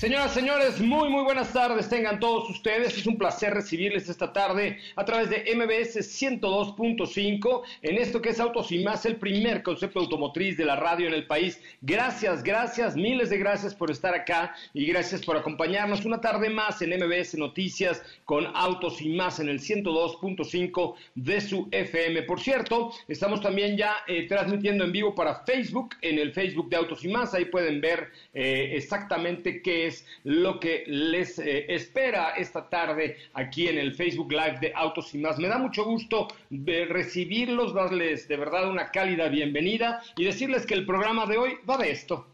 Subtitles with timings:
[0.00, 1.90] Señoras, señores, muy, muy buenas tardes.
[1.90, 2.96] Tengan todos ustedes.
[2.96, 8.40] Es un placer recibirles esta tarde a través de MBS 102.5 en esto que es
[8.40, 11.60] Autos y Más, el primer concepto automotriz de la radio en el país.
[11.82, 16.80] Gracias, gracias, miles de gracias por estar acá y gracias por acompañarnos una tarde más
[16.80, 22.22] en MBS Noticias con Autos y Más en el 102.5 de su FM.
[22.22, 26.76] Por cierto, estamos también ya eh, transmitiendo en vivo para Facebook, en el Facebook de
[26.76, 27.34] Autos y Más.
[27.34, 29.89] Ahí pueden ver eh, exactamente qué es
[30.24, 35.18] lo que les eh, espera esta tarde aquí en el Facebook Live de Autos y
[35.18, 35.38] más.
[35.38, 40.74] Me da mucho gusto de recibirlos, darles de verdad una cálida bienvenida y decirles que
[40.74, 42.26] el programa de hoy va de esto.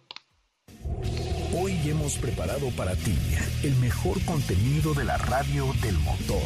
[1.58, 3.16] Hoy hemos preparado para ti
[3.62, 6.42] el mejor contenido de la radio del motor.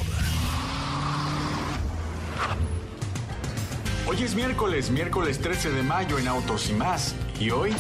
[4.07, 7.15] Hoy es miércoles, miércoles 13 de mayo en Autos y más.
[7.39, 7.73] Y hoy,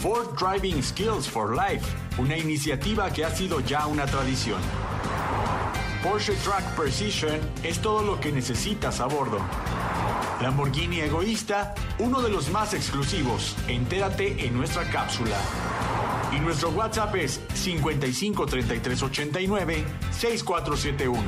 [0.00, 4.60] Ford Driving Skills for Life una iniciativa que ha sido ya una tradición.
[6.02, 9.38] Porsche Track Precision es todo lo que necesitas a bordo.
[10.40, 13.56] Lamborghini Egoísta, uno de los más exclusivos.
[13.68, 15.36] Entérate en nuestra cápsula.
[16.34, 21.22] Y nuestro WhatsApp es 55 33 89 6471.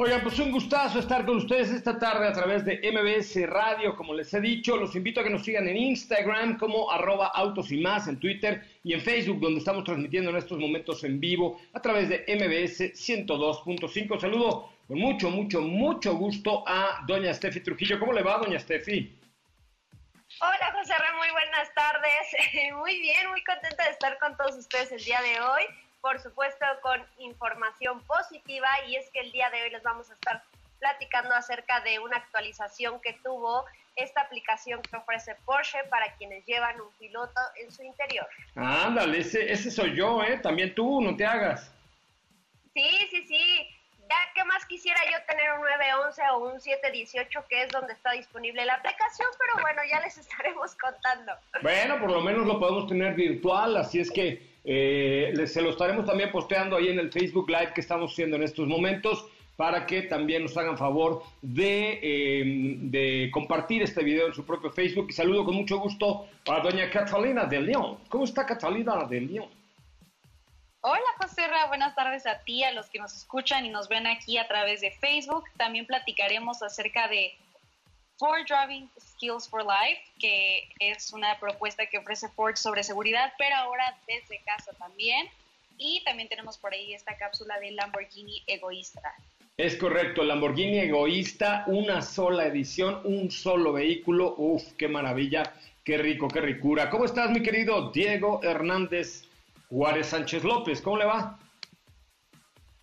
[0.00, 4.14] Oigan, pues un gustazo estar con ustedes esta tarde a través de MBS Radio, como
[4.14, 7.78] les he dicho, los invito a que nos sigan en Instagram como arroba autos y
[7.80, 11.82] más, en Twitter y en Facebook, donde estamos transmitiendo en estos momentos en vivo a
[11.82, 14.20] través de MBS 102.5.
[14.20, 17.98] Saludo con mucho, mucho, mucho gusto a doña Steffi Trujillo.
[17.98, 19.18] ¿Cómo le va, doña Steffi?
[20.40, 22.72] Hola José Ramón, muy buenas tardes.
[22.76, 26.64] Muy bien, muy contenta de estar con todos ustedes el día de hoy por supuesto
[26.80, 30.42] con información positiva y es que el día de hoy les vamos a estar
[30.78, 36.80] platicando acerca de una actualización que tuvo esta aplicación que ofrece Porsche para quienes llevan
[36.80, 38.26] un piloto en su interior.
[38.54, 40.38] Ándale, ese, ese soy yo, ¿eh?
[40.38, 41.70] También tú, no te hagas.
[42.72, 43.68] Sí, sí, sí.
[44.08, 48.12] Ya, ¿qué más quisiera yo tener un 911 o un 718 que es donde está
[48.12, 49.28] disponible la aplicación?
[49.38, 51.32] Pero bueno, ya les estaremos contando.
[51.60, 56.04] Bueno, por lo menos lo podemos tener virtual, así es que eh, se lo estaremos
[56.04, 59.24] también posteando ahí en el Facebook Live que estamos haciendo en estos momentos
[59.56, 64.70] para que también nos hagan favor de, em, de, compartir este video en su propio
[64.70, 65.06] Facebook.
[65.08, 67.98] Y saludo con mucho gusto a doña Catalina de León.
[68.10, 69.48] ¿Cómo está Catalina de León?
[70.82, 74.36] Hola José buenas tardes a ti, a los que nos escuchan y nos ven aquí
[74.36, 75.44] a través de Facebook.
[75.56, 77.32] También platicaremos acerca de
[78.18, 83.54] Ford Driving Skills for Life, que es una propuesta que ofrece Ford sobre seguridad, pero
[83.56, 85.28] ahora desde casa también.
[85.78, 89.14] Y también tenemos por ahí esta cápsula de Lamborghini Egoísta.
[89.56, 94.34] Es correcto, Lamborghini Egoísta, una sola edición, un solo vehículo.
[94.36, 95.54] Uf, qué maravilla,
[95.84, 96.90] qué rico, qué ricura.
[96.90, 99.24] ¿Cómo estás, mi querido Diego Hernández
[99.68, 100.82] Juárez Sánchez López?
[100.82, 101.38] ¿Cómo le va?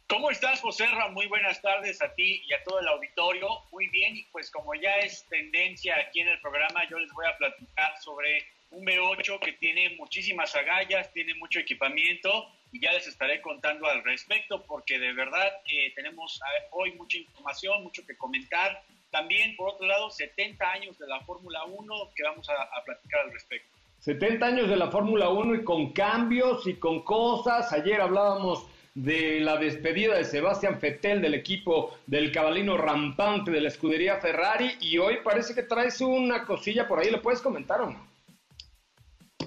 [0.08, 3.48] ¿Cómo estás, José Muy buenas tardes a ti y a todo el auditorio.
[3.72, 7.26] Muy bien, y pues como ya es tendencia aquí en el programa, yo les voy
[7.26, 13.08] a platicar sobre un B8 que tiene muchísimas agallas, tiene mucho equipamiento y ya les
[13.08, 16.40] estaré contando al respecto porque de verdad eh, tenemos
[16.72, 21.64] hoy mucha información, mucho que comentar, también, por otro lado, 70 años de la Fórmula
[21.64, 23.74] 1 que vamos a, platicar al respecto.
[24.02, 27.72] 70 años de la Fórmula 1 y con cambios y con cosas.
[27.72, 33.68] Ayer hablábamos de la despedida de Sebastián Fettel del equipo del cabalino rampante de la
[33.68, 37.92] escudería Ferrari y hoy parece que traes una cosilla por ahí, ¿le puedes comentar o
[37.92, 38.08] no?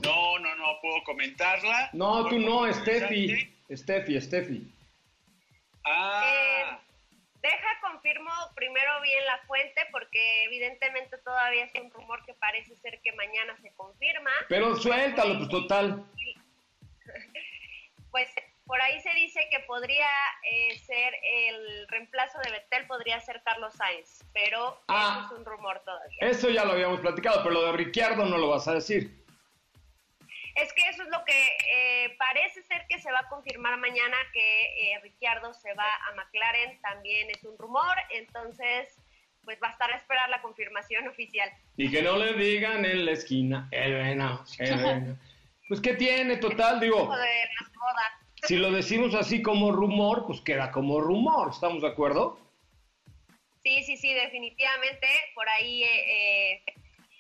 [0.05, 1.91] No, no, no puedo comentarla.
[1.95, 3.51] No, tú no, Steffi.
[3.71, 4.71] Steffi, Steffi.
[5.85, 6.23] Ah.
[6.25, 6.89] Eh,
[7.41, 13.01] Deja, confirmo primero bien la fuente porque evidentemente todavía es un rumor que parece ser
[13.03, 14.31] que mañana se confirma.
[14.49, 16.05] Pero suéltalo, pues total.
[18.11, 18.27] Pues
[18.69, 20.07] por ahí se dice que podría
[20.53, 25.25] eh, ser el reemplazo de Betel, podría ser Carlos Sainz, pero ah.
[25.25, 26.19] eso es un rumor todavía.
[26.21, 29.25] Eso ya lo habíamos platicado, pero lo de Ricciardo no lo vas a decir.
[30.55, 34.17] Es que eso es lo que eh, parece ser que se va a confirmar mañana,
[34.35, 38.95] que eh, Ricciardo se va a McLaren, también es un rumor, entonces
[39.45, 41.51] pues va a estar a esperar la confirmación oficial.
[41.79, 45.17] Y que no le digan en la esquina, el venado, el
[45.69, 46.81] Pues ¿qué tiene total?
[46.81, 47.09] Digo,
[48.43, 52.39] si lo decimos así como rumor, pues queda como rumor, ¿estamos de acuerdo?
[53.63, 55.83] Sí, sí, sí, definitivamente, por ahí...
[55.83, 56.63] Eh,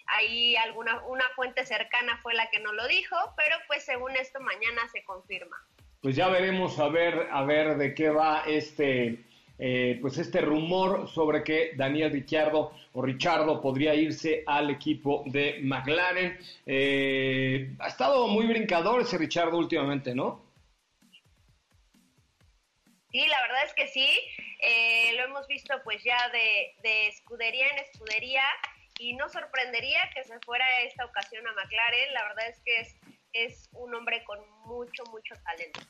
[0.08, 4.40] ahí alguna una fuente cercana fue la que no lo dijo, pero pues según esto
[4.40, 5.56] mañana se confirma.
[6.00, 9.18] Pues ya veremos a ver a ver de qué va este
[9.58, 15.58] eh, pues este rumor sobre que Daniel Ricciardo o Richardo podría irse al equipo de
[15.62, 16.38] McLaren.
[16.64, 20.47] Eh, ha estado muy brincador ese Richardo últimamente, ¿no?
[23.10, 24.08] Sí, la verdad es que sí.
[24.60, 28.42] Eh, lo hemos visto pues ya de, de escudería en escudería
[28.98, 32.12] y no sorprendería que se fuera esta ocasión a McLaren.
[32.12, 32.96] La verdad es que es,
[33.32, 35.80] es un hombre con mucho, mucho talento.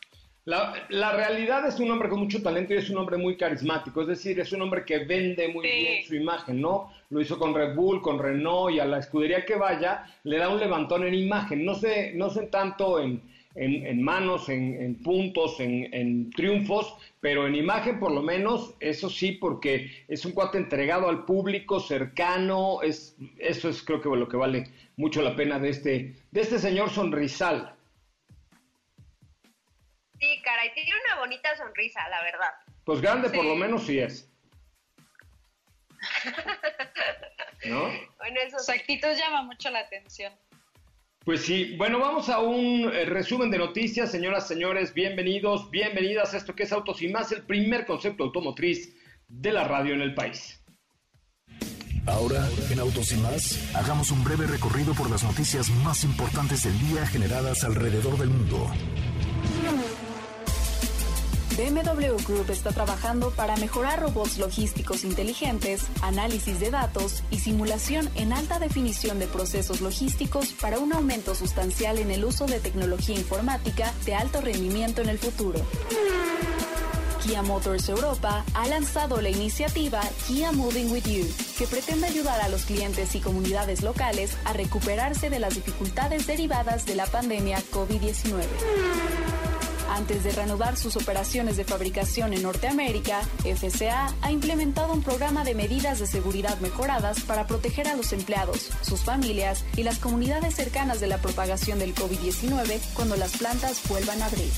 [0.45, 4.01] La, la, realidad es un hombre con mucho talento y es un hombre muy carismático,
[4.01, 6.91] es decir, es un hombre que vende muy bien su imagen, ¿no?
[7.11, 10.49] Lo hizo con Red Bull, con Renault y a la escudería que vaya le da
[10.49, 13.23] un levantón en imagen, no sé, no sé tanto en,
[13.59, 20.05] en, manos, en, puntos, en, triunfos, pero en imagen por lo menos, eso sí, porque
[20.09, 24.65] es un cuate entregado al público, cercano, es, eso es creo que lo que vale
[24.97, 27.75] mucho la pena de este, de este señor sonrisal.
[30.21, 32.51] Sí, caray, tiene una bonita sonrisa, la verdad.
[32.85, 34.29] Pues grande por lo menos sí es.
[37.65, 37.91] ¿No?
[38.19, 40.33] Bueno, eso Su actitud llama mucho la atención.
[41.25, 46.39] Pues sí, bueno, vamos a un eh, resumen de noticias, señoras, señores, bienvenidos, bienvenidas a
[46.39, 48.95] esto que es Autos y más, el primer concepto automotriz
[49.29, 50.63] de la radio en el país.
[52.07, 56.79] Ahora, en Autos y más, hagamos un breve recorrido por las noticias más importantes del
[56.89, 58.71] día generadas alrededor del mundo.
[61.59, 68.33] BMW Group está trabajando para mejorar robots logísticos inteligentes, análisis de datos y simulación en
[68.33, 73.93] alta definición de procesos logísticos para un aumento sustancial en el uso de tecnología informática
[74.07, 75.61] de alto rendimiento en el futuro.
[77.25, 81.27] Kia Motors Europa ha lanzado la iniciativa Kia Moving With You,
[81.59, 86.87] que pretende ayudar a los clientes y comunidades locales a recuperarse de las dificultades derivadas
[86.87, 89.48] de la pandemia COVID-19.
[89.89, 95.55] Antes de reanudar sus operaciones de fabricación en Norteamérica, FCA ha implementado un programa de
[95.55, 101.01] medidas de seguridad mejoradas para proteger a los empleados, sus familias y las comunidades cercanas
[101.01, 104.51] de la propagación del COVID-19 cuando las plantas vuelvan a abrir.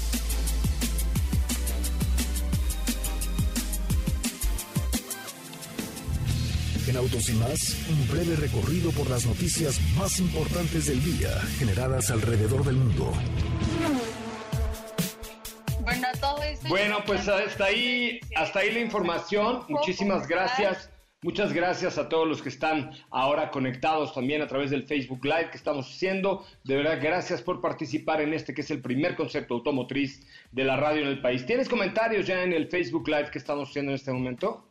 [6.89, 12.11] En Autos y más, un breve recorrido por las noticias más importantes del día generadas
[12.11, 13.13] alrededor del mundo.
[16.69, 19.65] Bueno, pues hasta ahí, hasta ahí la información.
[19.69, 20.91] Muchísimas gracias.
[21.23, 25.51] Muchas gracias a todos los que están ahora conectados también a través del Facebook Live
[25.51, 26.47] que estamos haciendo.
[26.65, 30.77] De verdad, gracias por participar en este que es el primer concepto automotriz de la
[30.77, 31.45] radio en el país.
[31.45, 34.67] ¿Tienes comentarios ya en el Facebook Live que estamos haciendo en este momento?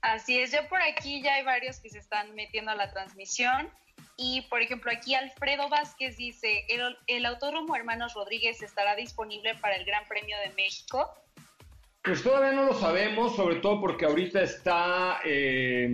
[0.00, 3.70] Así es, yo por aquí ya hay varios que se están metiendo a la transmisión.
[4.16, 9.76] Y por ejemplo, aquí Alfredo Vázquez dice, el, el Autódromo Hermanos Rodríguez estará disponible para
[9.76, 11.10] el Gran Premio de México.
[12.04, 15.88] Pues todavía no lo sabemos, sobre todo porque ahorita está eh,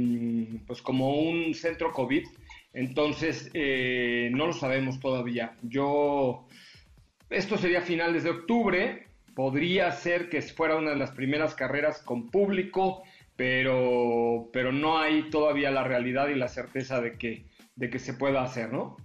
[0.67, 2.27] pues como un centro COVID,
[2.75, 5.55] entonces eh, no lo sabemos todavía.
[5.63, 6.49] Yo,
[7.31, 12.29] esto sería finales de octubre, podría ser que fuera una de las primeras carreras con
[12.29, 13.05] público,
[13.37, 17.45] pero, pero no hay todavía la realidad y la certeza de que,
[17.81, 18.97] de que se pueda hacer, ¿no?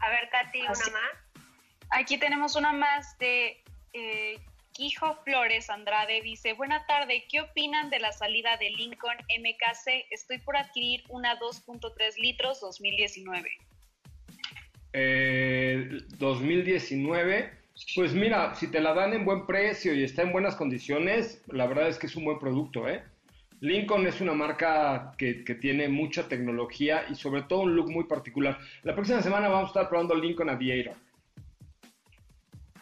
[0.00, 1.44] A ver, Katy, una más.
[1.90, 3.62] Aquí tenemos una más de
[3.92, 4.38] eh,
[4.72, 10.06] Quijo Flores Andrade dice, buena tarde, ¿qué opinan de la salida de Lincoln MKC?
[10.10, 13.50] Estoy por adquirir una 2.3 litros 2019.
[14.92, 15.88] Eh,
[16.18, 17.50] 2019,
[17.96, 21.66] pues mira, si te la dan en buen precio y está en buenas condiciones, la
[21.66, 23.02] verdad es que es un buen producto, ¿eh?
[23.60, 28.04] Lincoln es una marca que, que, tiene mucha tecnología y sobre todo un look muy
[28.04, 28.58] particular.
[28.82, 30.96] La próxima semana vamos a estar probando Lincoln Aviator.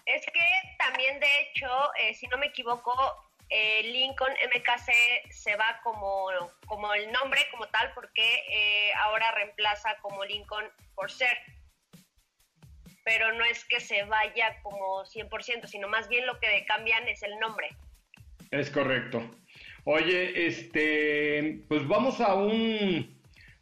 [0.07, 0.41] Es que
[0.79, 1.67] también, de hecho,
[2.01, 2.93] eh, si no me equivoco,
[3.51, 6.29] eh, Lincoln MKC se va como,
[6.67, 11.37] como el nombre como tal porque eh, ahora reemplaza como Lincoln por ser.
[13.05, 17.23] Pero no es que se vaya como 100%, sino más bien lo que cambian es
[17.23, 17.69] el nombre.
[18.51, 19.23] Es correcto.
[19.91, 23.09] Oye, este, pues vamos a un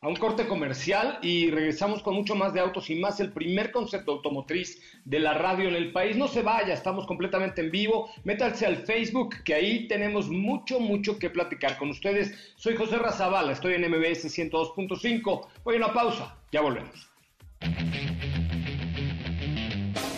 [0.00, 3.71] a un corte comercial y regresamos con mucho más de autos y más, el primer
[3.71, 6.16] concepto automotriz de la radio en el país.
[6.16, 8.11] No se vaya, estamos completamente en vivo.
[8.25, 12.52] Métanse al Facebook, que ahí tenemos mucho, mucho que platicar con ustedes.
[12.56, 15.47] Soy José Razabala, estoy en MBS 102.5.
[15.62, 17.09] Voy a una pausa, ya volvemos.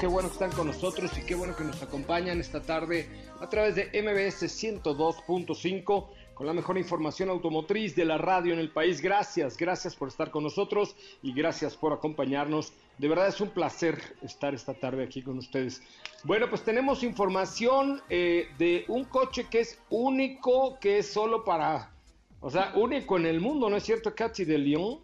[0.00, 3.08] Qué bueno que están con nosotros y qué bueno que nos acompañan esta tarde
[3.40, 8.70] a través de MBS 102.5 con la mejor información automotriz de la radio en el
[8.70, 9.00] país.
[9.00, 12.72] Gracias, gracias por estar con nosotros y gracias por acompañarnos.
[12.98, 15.80] De verdad es un placer estar esta tarde aquí con ustedes.
[16.24, 21.92] Bueno, pues tenemos información eh, de un coche que es único, que es solo para,
[22.40, 24.98] o sea, único en el mundo, ¿no es cierto, Katy de León?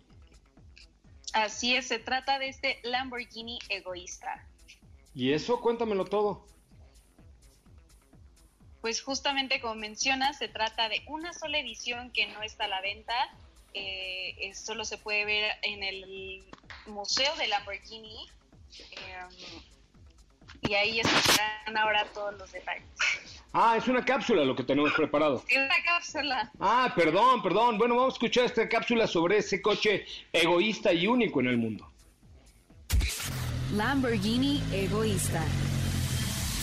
[1.33, 4.45] Así es, se trata de este Lamborghini egoísta.
[5.15, 5.61] ¿Y eso?
[5.61, 6.47] Cuéntamelo todo.
[8.81, 12.81] Pues justamente como mencionas, se trata de una sola edición que no está a la
[12.81, 13.15] venta.
[13.75, 16.45] Eh, solo se puede ver en el
[16.87, 18.27] Museo de Lamborghini.
[18.79, 19.17] Eh,
[20.63, 22.85] y ahí están ahora todos los detalles.
[23.53, 25.43] Ah, es una cápsula lo que tenemos preparado.
[25.49, 26.51] Es una cápsula.
[26.61, 27.79] Ah, perdón, perdón.
[27.79, 31.91] Bueno, vamos a escuchar esta cápsula sobre ese coche egoísta y único en el mundo.
[33.75, 35.43] Lamborghini Egoísta.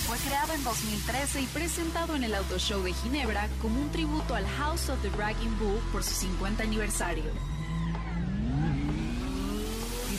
[0.08, 4.36] Fue creado en 2013 y presentado en el Auto Show de Ginebra como un tributo
[4.36, 7.26] al House of the Bragging Bull por su 50 aniversario.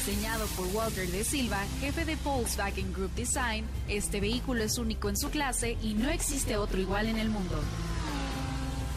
[0.08, 5.18] Diseñado por Walter de Silva, jefe de Volkswagen Group Design, este vehículo es único en
[5.18, 7.60] su clase y no existe otro igual en el mundo.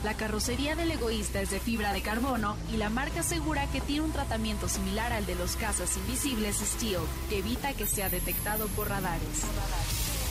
[0.06, 4.04] La carrocería del egoísta es de fibra de carbono y la marca asegura que tiene
[4.04, 8.88] un tratamiento similar al de los cazas invisibles Steel, que evita que sea detectado por
[8.88, 9.44] radares.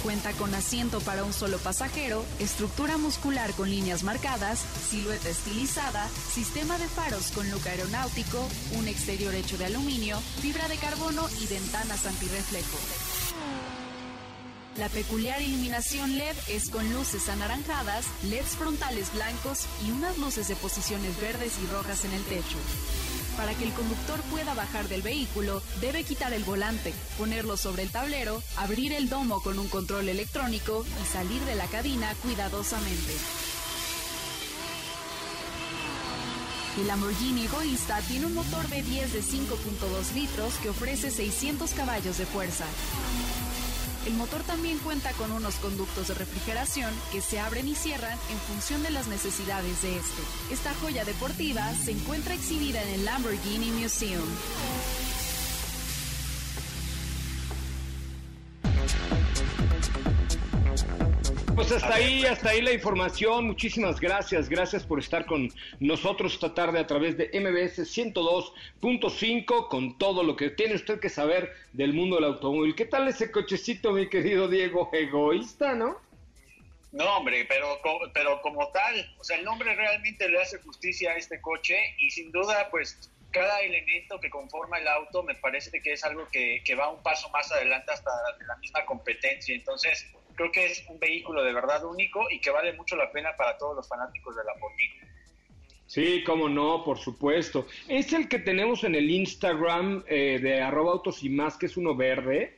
[0.03, 6.79] Cuenta con asiento para un solo pasajero, estructura muscular con líneas marcadas, silueta estilizada, sistema
[6.79, 12.07] de faros con look aeronáutico, un exterior hecho de aluminio, fibra de carbono y ventanas
[12.07, 12.79] antirreflejo.
[14.79, 20.57] La peculiar iluminación LED es con luces anaranjadas, LEDs frontales blancos y unas luces de
[20.57, 22.57] posiciones verdes y rojas en el techo.
[23.37, 27.91] Para que el conductor pueda bajar del vehículo, debe quitar el volante, ponerlo sobre el
[27.91, 33.15] tablero, abrir el domo con un control electrónico y salir de la cabina cuidadosamente.
[36.79, 42.27] El Lamborghini Egoísta tiene un motor V10 de 5.2 litros que ofrece 600 caballos de
[42.27, 42.65] fuerza.
[44.07, 48.39] El motor también cuenta con unos conductos de refrigeración que se abren y cierran en
[48.39, 50.23] función de las necesidades de este.
[50.51, 54.25] Esta joya deportiva se encuentra exhibida en el Lamborghini Museum.
[61.55, 63.47] Pues hasta ahí, hasta ahí la información.
[63.47, 64.49] Muchísimas gracias.
[64.49, 70.37] Gracias por estar con nosotros esta tarde a través de MBS 102.5 con todo lo
[70.37, 72.75] que tiene usted que saber del mundo del automóvil.
[72.75, 74.91] ¿Qué tal ese cochecito, mi querido Diego?
[74.93, 75.97] Egoísta, ¿no?
[76.93, 77.79] No, hombre, pero,
[78.13, 82.11] pero como tal, o sea, el nombre realmente le hace justicia a este coche y
[82.11, 86.63] sin duda, pues cada elemento que conforma el auto me parece que es algo que,
[86.65, 88.11] que va un paso más adelante hasta
[88.47, 89.55] la misma competencia.
[89.55, 93.31] Entonces, creo que es un vehículo de verdad único y que vale mucho la pena
[93.37, 95.11] para todos los fanáticos de la Lamborghini.
[95.87, 97.67] Sí, cómo no, por supuesto.
[97.89, 101.77] Es el que tenemos en el Instagram eh, de arroba autos y más, que es
[101.77, 102.57] uno verde.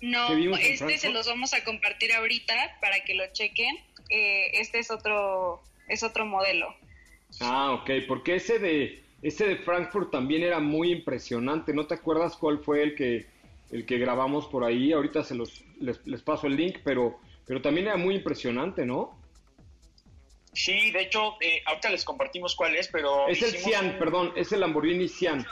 [0.00, 3.76] No, este se los vamos a compartir ahorita para que lo chequen.
[4.10, 6.74] Eh, este es otro, es otro modelo.
[7.40, 11.72] Ah, ok, porque ese de, ese de Frankfurt también era muy impresionante.
[11.72, 13.26] ¿No te acuerdas cuál fue el que,
[13.70, 14.92] el que grabamos por ahí?
[14.92, 19.18] Ahorita se los, les, les paso el link, pero, pero también era muy impresionante, ¿no?
[20.52, 23.28] Sí, de hecho, eh, ahorita les compartimos cuál es, pero...
[23.28, 25.46] Es el Cian, perdón, es el Lamborghini Cian.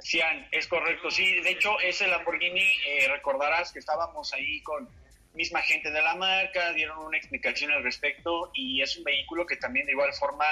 [0.00, 4.88] Cian, es correcto, sí, de hecho, ese Lamborghini, eh, recordarás que estábamos ahí con
[5.34, 9.56] misma gente de la marca, dieron una explicación al respecto y es un vehículo que
[9.56, 10.46] también de igual forma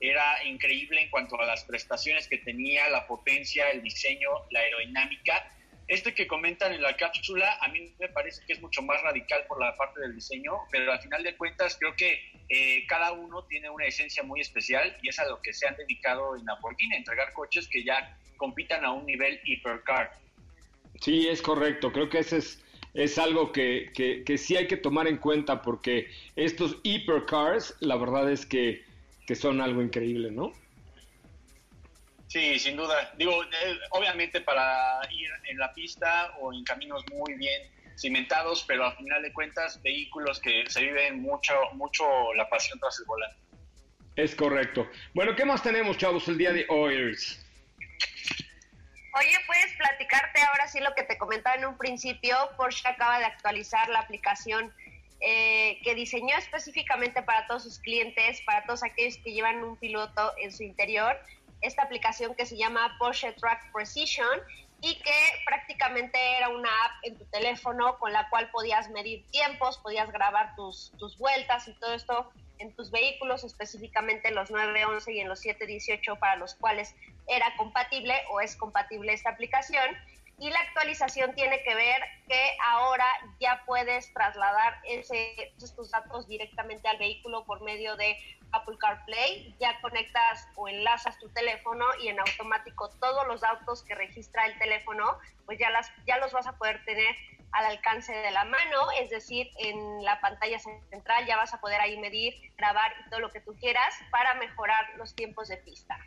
[0.00, 5.52] era increíble en cuanto a las prestaciones que tenía, la potencia, el diseño, la aerodinámica
[5.90, 9.44] este que comentan en la cápsula a mí me parece que es mucho más radical
[9.48, 13.44] por la parte del diseño, pero al final de cuentas creo que eh, cada uno
[13.46, 16.94] tiene una esencia muy especial y es a lo que se han dedicado en Lamborghini,
[16.94, 20.12] entregar coches que ya compitan a un nivel hipercar.
[21.00, 22.38] Sí, es correcto, creo que ese
[22.94, 27.96] es, algo que, que, que sí hay que tomar en cuenta porque estos hipercars, la
[27.96, 28.84] verdad es que
[29.34, 30.52] son algo increíble, ¿no?
[32.30, 33.10] Sí, sin duda.
[33.16, 38.84] Digo, eh, obviamente para ir en la pista o en caminos muy bien cimentados, pero
[38.84, 43.36] a final de cuentas vehículos que se viven mucho, mucho la pasión tras el volante.
[44.14, 44.88] Es correcto.
[45.12, 46.94] Bueno, ¿qué más tenemos, chavos, el día de hoy?
[46.94, 47.16] Oye,
[49.48, 52.36] puedes platicarte ahora sí lo que te comentaba en un principio.
[52.56, 54.72] Porsche acaba de actualizar la aplicación
[55.18, 60.32] eh, que diseñó específicamente para todos sus clientes, para todos aquellos que llevan un piloto
[60.38, 61.18] en su interior
[61.60, 64.40] esta aplicación que se llama Porsche Track Precision
[64.82, 65.12] y que
[65.44, 70.54] prácticamente era una app en tu teléfono con la cual podías medir tiempos, podías grabar
[70.56, 75.28] tus, tus vueltas y todo esto en tus vehículos, específicamente en los 911 y en
[75.28, 76.94] los 718 para los cuales
[77.26, 79.84] era compatible o es compatible esta aplicación.
[80.40, 83.06] Y la actualización tiene que ver que ahora
[83.40, 88.16] ya puedes trasladar ese, tus datos directamente al vehículo por medio de
[88.52, 93.94] Apple CarPlay, ya conectas o enlazas tu teléfono y en automático todos los datos que
[93.94, 97.14] registra el teléfono, pues ya, las, ya los vas a poder tener
[97.52, 101.82] al alcance de la mano, es decir, en la pantalla central ya vas a poder
[101.82, 105.98] ahí medir, grabar y todo lo que tú quieras para mejorar los tiempos de pista.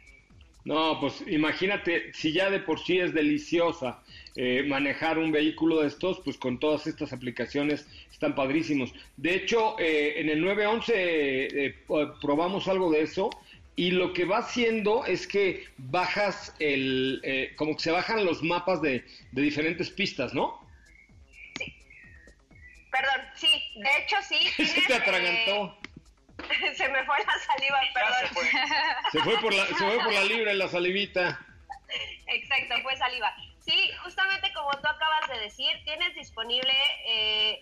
[0.65, 4.01] No, pues imagínate, si ya de por sí es deliciosa
[4.35, 8.93] eh, manejar un vehículo de estos, pues con todas estas aplicaciones están padrísimos.
[9.15, 11.75] De hecho, eh, en el 911 eh,
[12.19, 13.29] probamos algo de eso
[13.75, 18.81] y lo que va haciendo es que bajas el, como que se bajan los mapas
[18.81, 20.59] de, diferentes pistas, ¿no?
[21.57, 21.75] Sí.
[22.91, 24.65] Perdón, sí, de hecho sí.
[24.65, 25.77] Se te atragantó.
[26.75, 28.45] se me fue la saliva, perdón.
[29.11, 29.37] Se fue.
[29.39, 31.39] por la, se fue por la libra la salivita.
[32.27, 33.31] Exacto, fue saliva.
[33.65, 36.73] Sí, justamente como tú acabas de decir, tienes disponible
[37.07, 37.61] eh,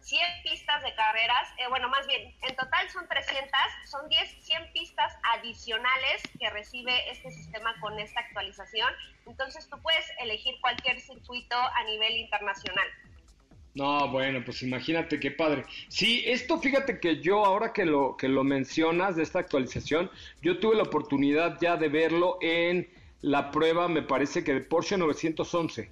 [0.00, 3.50] 100 pistas de carreras, eh, bueno, más bien, en total son 300,
[3.86, 8.92] son 10, 100 pistas adicionales que recibe este sistema con esta actualización.
[9.26, 12.86] Entonces tú puedes elegir cualquier circuito a nivel internacional.
[13.74, 15.64] No, bueno, pues imagínate qué padre.
[15.88, 20.60] Sí, esto fíjate que yo ahora que lo que lo mencionas de esta actualización, yo
[20.60, 22.88] tuve la oportunidad ya de verlo en
[23.24, 25.90] la prueba, me parece que de Porsche 911.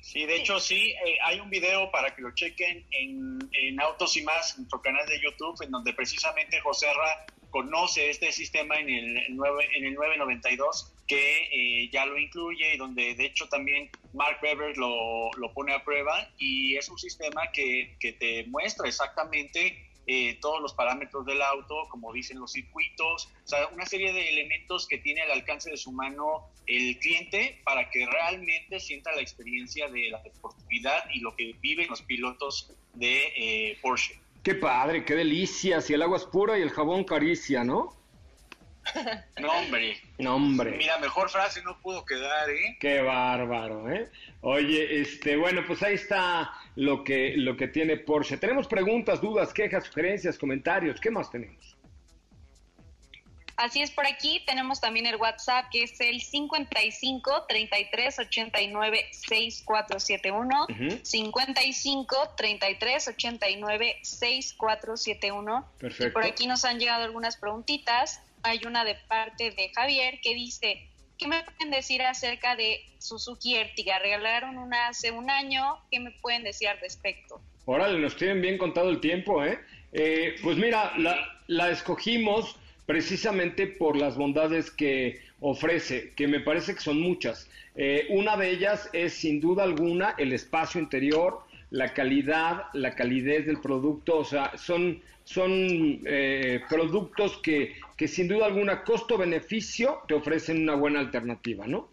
[0.00, 4.16] Sí, de hecho sí, eh, hay un video para que lo chequen en, en, Autos
[4.16, 8.78] y Más, en nuestro canal de YouTube, en donde precisamente José Ra conoce este sistema
[8.78, 13.48] en el, 9, en el 992 que eh, ya lo incluye y donde de hecho
[13.48, 18.44] también Mark Webber lo, lo pone a prueba y es un sistema que, que te
[18.44, 23.86] muestra exactamente eh, todos los parámetros del auto, como dicen los circuitos, o sea, una
[23.86, 28.80] serie de elementos que tiene al alcance de su mano el cliente para que realmente
[28.80, 34.18] sienta la experiencia de la deportividad y lo que viven los pilotos de eh, Porsche.
[34.42, 37.94] Qué padre, qué delicia, si el agua es pura y el jabón caricia, ¿no?
[39.40, 39.96] No, hombre.
[40.18, 40.72] No, hombre.
[40.72, 42.76] Mira, mejor frase no pudo quedar, ¿eh?
[42.80, 44.10] Qué bárbaro, ¿eh?
[44.40, 48.36] Oye, este, bueno, pues ahí está lo que, lo que tiene Porsche.
[48.36, 51.00] Tenemos preguntas, dudas, quejas, sugerencias, comentarios.
[51.00, 51.76] ¿Qué más tenemos?
[53.56, 60.66] Así es, por aquí tenemos también el WhatsApp que es el 55 33 89 6471.
[61.02, 65.68] 55 33 89 6471.
[65.78, 66.06] Perfecto.
[66.06, 68.20] Y por aquí nos han llegado algunas preguntitas.
[68.42, 73.56] Hay una de parte de Javier que dice: ¿Qué me pueden decir acerca de Suzuki
[73.56, 73.98] Ertiga?
[73.98, 75.78] Regalaron una hace un año.
[75.90, 77.40] ¿Qué me pueden decir al respecto?
[77.64, 79.60] Órale, nos tienen bien contado el tiempo, ¿eh?
[79.92, 86.74] eh pues mira, la, la escogimos precisamente por las bondades que ofrece, que me parece
[86.74, 87.48] que son muchas.
[87.74, 93.46] Eh, una de ellas es sin duda alguna el espacio interior, la calidad, la calidez
[93.46, 100.14] del producto, o sea, son, son eh, productos que, que sin duda alguna costo-beneficio te
[100.14, 101.88] ofrecen una buena alternativa, ¿no?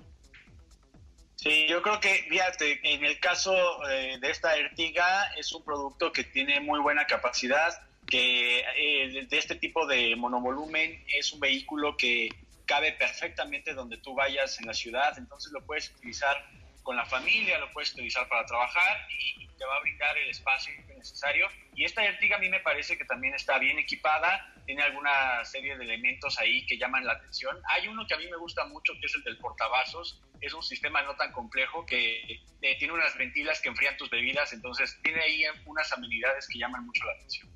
[1.36, 3.54] Sí, yo creo que, fíjate, en el caso
[3.90, 9.38] eh, de esta Ertiga es un producto que tiene muy buena capacidad, que eh, de
[9.38, 12.28] este tipo de monovolumen es un vehículo que
[12.66, 16.36] cabe perfectamente donde tú vayas en la ciudad, entonces lo puedes utilizar
[16.84, 20.74] con la familia, lo puedes utilizar para trabajar y, te va a brindar el espacio
[20.98, 21.48] necesario.
[21.76, 25.78] Y esta Ertiga a mí me parece que también está bien equipada, tiene alguna serie
[25.78, 27.58] de elementos ahí que llaman la atención.
[27.68, 30.22] Hay uno que a mí me gusta mucho, que es el del portavasos.
[30.42, 34.54] Es un sistema no tan complejo que eh, tiene unas ventilas que enfrían tus bebidas,
[34.54, 37.50] entonces tiene ahí unas amenidades que llaman mucho la atención.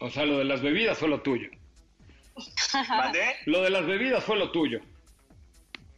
[0.00, 1.48] O sea, lo de las bebidas fue lo tuyo.
[2.88, 3.36] ¿Vale?
[3.46, 4.80] Lo de las bebidas fue lo tuyo.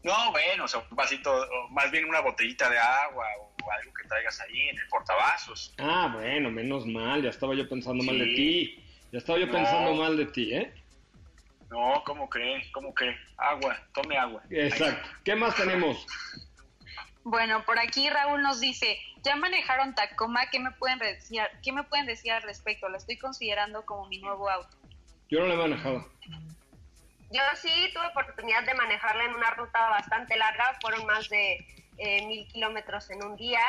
[0.04, 4.08] No, bueno, o sea, un vasito, más bien una botellita de agua o algo que
[4.08, 5.74] traigas ahí en el portavasos.
[5.78, 8.84] Ah, bueno, menos mal, ya estaba yo pensando mal de ti.
[9.12, 10.74] Ya estaba yo pensando mal de ti, ¿eh?
[11.70, 12.70] No, ¿cómo cree?
[12.72, 13.16] ¿Cómo cree?
[13.36, 14.42] Agua, tome agua.
[14.50, 15.08] Exacto.
[15.24, 16.06] ¿Qué más tenemos?
[17.24, 21.82] Bueno, por aquí Raúl nos dice, ya manejaron Tacoma, ¿qué me pueden decir, qué me
[21.84, 22.88] pueden decir al respecto?
[22.88, 24.76] Lo estoy considerando como mi nuevo auto.
[25.30, 26.06] Yo no lo he manejado.
[27.30, 31.66] Yo sí tuve oportunidad de manejarla en una ruta bastante larga, fueron más de
[31.98, 33.60] eh, mil kilómetros en un día.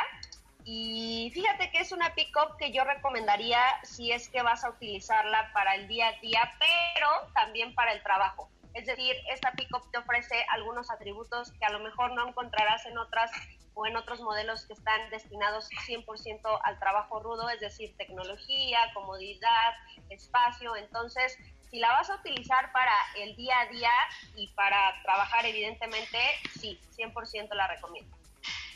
[0.63, 5.51] Y fíjate que es una pick-up que yo recomendaría si es que vas a utilizarla
[5.53, 8.49] para el día a día, pero también para el trabajo.
[8.73, 12.97] Es decir, esta pick-up te ofrece algunos atributos que a lo mejor no encontrarás en
[12.97, 13.31] otras
[13.75, 19.73] o en otros modelos que están destinados 100% al trabajo rudo, es decir, tecnología, comodidad,
[20.09, 20.75] espacio.
[20.75, 21.38] Entonces,
[21.71, 23.91] si la vas a utilizar para el día a día
[24.36, 26.17] y para trabajar, evidentemente,
[26.60, 28.15] sí, 100% la recomiendo.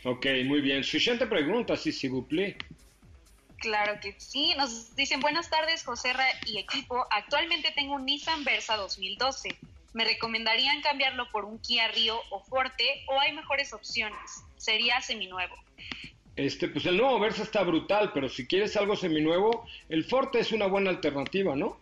[0.03, 0.83] Ok, muy bien.
[0.83, 2.09] Siguiente pregunta, si se
[3.57, 4.53] Claro que sí.
[4.57, 6.13] Nos dicen buenas tardes, José
[6.45, 7.05] y equipo.
[7.11, 9.49] Actualmente tengo un Nissan Versa 2012.
[9.93, 14.43] ¿Me recomendarían cambiarlo por un Kia Rio o Forte o hay mejores opciones?
[14.55, 15.55] Sería seminuevo.
[16.35, 20.53] Este, pues el nuevo Versa está brutal, pero si quieres algo seminuevo, el Forte es
[20.53, 21.77] una buena alternativa, ¿no?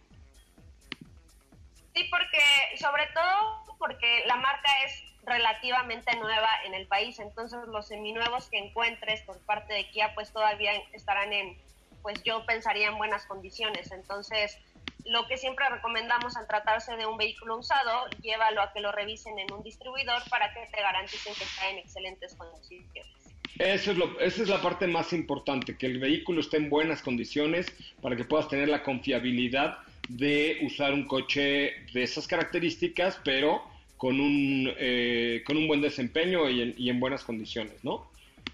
[1.97, 2.37] Sí, porque
[2.79, 8.59] sobre todo porque la marca es relativamente nueva en el país, entonces los seminuevos que
[8.59, 11.57] encuentres por parte de Kia pues todavía estarán en,
[12.03, 14.59] pues yo pensaría en buenas condiciones, entonces
[15.05, 19.39] lo que siempre recomendamos al tratarse de un vehículo usado, llévalo a que lo revisen
[19.39, 23.11] en un distribuidor para que te garanticen que está en excelentes condiciones.
[23.57, 27.01] Eso es lo, esa es la parte más importante, que el vehículo esté en buenas
[27.01, 27.65] condiciones
[28.03, 33.63] para que puedas tener la confiabilidad de usar un coche de esas características, pero
[33.97, 38.09] con un, eh, con un buen desempeño y en, y en buenas condiciones, ¿no?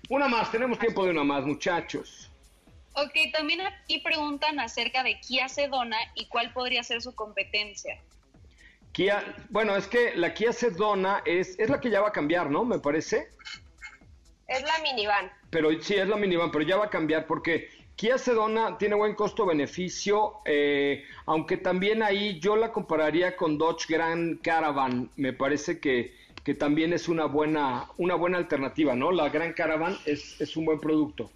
[0.10, 2.30] Una más, tenemos tiempo de una más, muchachos.
[2.94, 8.00] Ok, también aquí preguntan acerca de Kia Sedona y cuál podría ser su competencia.
[8.92, 12.52] Kia, bueno, es que la Kia Sedona es, es la que ya va a cambiar,
[12.52, 12.64] ¿no?
[12.64, 13.30] Me parece.
[14.48, 15.32] Es la minivan.
[15.50, 19.16] Pero sí, es la minivan, pero ya va a cambiar porque Kia Sedona tiene buen
[19.16, 25.12] costo-beneficio, eh, aunque también ahí yo la compararía con Dodge Grand Caravan.
[25.16, 29.12] Me parece que, que también es una buena, una buena alternativa, ¿no?
[29.12, 31.30] La Grand Caravan es, es un buen producto.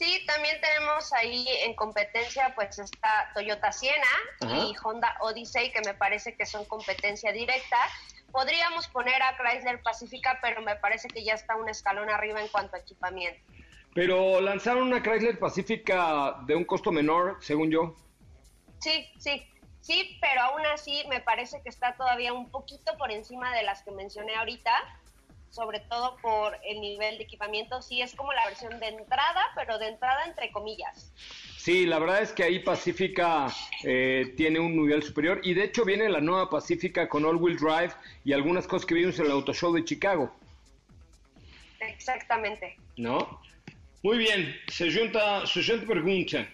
[0.00, 4.08] Sí, también tenemos ahí en competencia, pues está Toyota Siena
[4.40, 7.76] y Honda Odyssey, que me parece que son competencia directa.
[8.32, 12.48] Podríamos poner a Chrysler Pacifica, pero me parece que ya está un escalón arriba en
[12.48, 13.42] cuanto a equipamiento.
[13.94, 17.96] Pero lanzaron una Chrysler Pacifica de un costo menor, según yo.
[18.78, 19.42] Sí, sí,
[19.80, 23.82] sí, pero aún así me parece que está todavía un poquito por encima de las
[23.82, 24.72] que mencioné ahorita
[25.50, 29.78] sobre todo por el nivel de equipamiento, sí es como la versión de entrada, pero
[29.78, 31.12] de entrada entre comillas.
[31.58, 33.48] Sí, la verdad es que ahí Pacífica
[33.84, 37.92] eh, tiene un nivel superior y de hecho viene la nueva Pacífica con all-wheel drive
[38.24, 40.32] y algunas cosas que vimos en el Auto Show de Chicago.
[41.80, 42.76] Exactamente.
[42.96, 43.40] ¿No?
[44.02, 46.48] Muy bien, se junta, siguiente pregunta.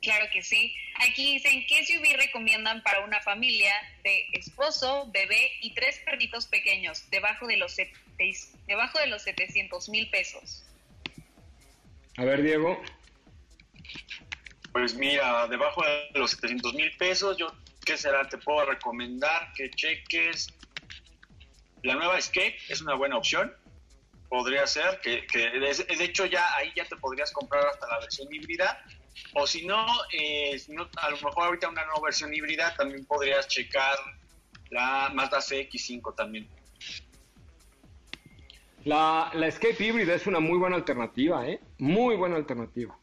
[0.00, 0.72] Claro que sí.
[1.00, 3.72] Aquí dicen, ¿qué SUV recomiendan para una familia
[4.04, 7.76] de esposo, bebé y tres perritos pequeños debajo de los,
[8.66, 10.64] debajo de los 700 mil pesos?
[12.16, 12.80] A ver, Diego.
[14.72, 17.52] Pues mira, debajo de los 700 mil pesos, yo,
[17.84, 18.28] ¿qué será?
[18.28, 20.54] Te puedo recomendar que cheques
[21.82, 23.52] la nueva Escape, es una buena opción.
[24.28, 28.32] Podría ser, que, que de hecho ya ahí ya te podrías comprar hasta la versión
[28.32, 28.82] híbrida
[29.34, 30.60] o si no, eh,
[30.96, 33.98] a lo mejor ahorita una nueva versión híbrida también podrías checar
[34.70, 36.48] la Mazda CX5 también.
[38.84, 41.60] La, la Escape híbrida es una muy buena alternativa, ¿eh?
[41.78, 42.96] Muy buena alternativa.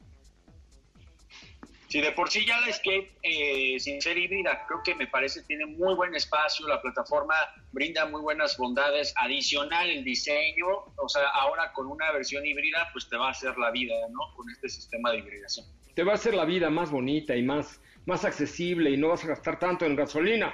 [1.93, 5.43] Si de por sí ya la Escape, eh, sin ser híbrida, creo que me parece
[5.43, 7.35] tiene muy buen espacio, la plataforma
[7.71, 13.07] brinda muy buenas bondades, adicional el diseño, o sea, ahora con una versión híbrida, pues
[13.07, 14.35] te va a hacer la vida, ¿no?
[14.35, 17.79] Con este sistema de hibridación te va a hacer la vida más bonita y más,
[18.07, 20.51] más accesible y no vas a gastar tanto en gasolina.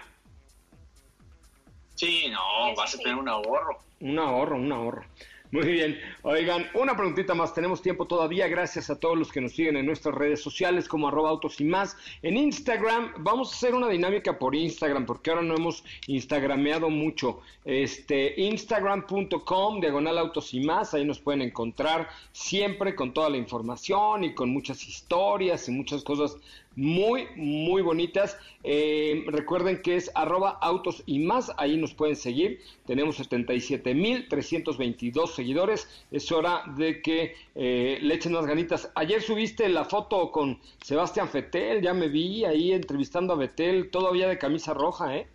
[1.96, 3.80] Sí, no, vas a tener un ahorro.
[4.02, 5.06] Un ahorro, un ahorro.
[5.52, 6.00] Muy bien.
[6.22, 7.56] Oigan, una preguntita más.
[7.56, 8.48] Tenemos tiempo todavía.
[8.48, 11.64] Gracias a todos los que nos siguen en nuestras redes sociales como arroba autos y
[11.64, 11.98] más.
[12.22, 17.42] En Instagram, vamos a hacer una dinámica por Instagram porque ahora no hemos instagrameado mucho.
[17.66, 20.94] Este, instagram.com, diagonal autos y más.
[20.94, 26.04] Ahí nos pueden encontrar siempre con toda la información y con muchas historias y muchas
[26.04, 26.38] cosas
[26.80, 28.38] muy, muy bonitas.
[28.64, 32.62] Eh, recuerden que es arroba autos y más, ahí nos pueden seguir.
[32.88, 35.90] Tenemos 77.322 seguidores.
[36.10, 38.90] Es hora de que eh, le echen unas ganitas.
[38.96, 44.30] Ayer subiste la foto con Sebastián Fetel, ya me vi ahí entrevistando a Betel, todavía
[44.30, 45.28] de camisa roja, ¿eh?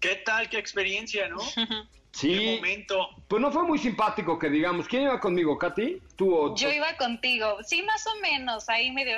[0.00, 0.50] ¿Qué tal?
[0.50, 1.38] ¿Qué experiencia, no?
[2.12, 2.56] Sí.
[2.56, 3.08] momento.
[3.28, 4.88] Pues no fue muy simpático que digamos.
[4.88, 6.02] ¿Quién iba conmigo, Katy?
[6.16, 6.56] ¿Tú o...
[6.56, 7.58] Yo iba contigo.
[7.62, 8.68] Sí, más o menos.
[8.68, 9.14] Ahí medio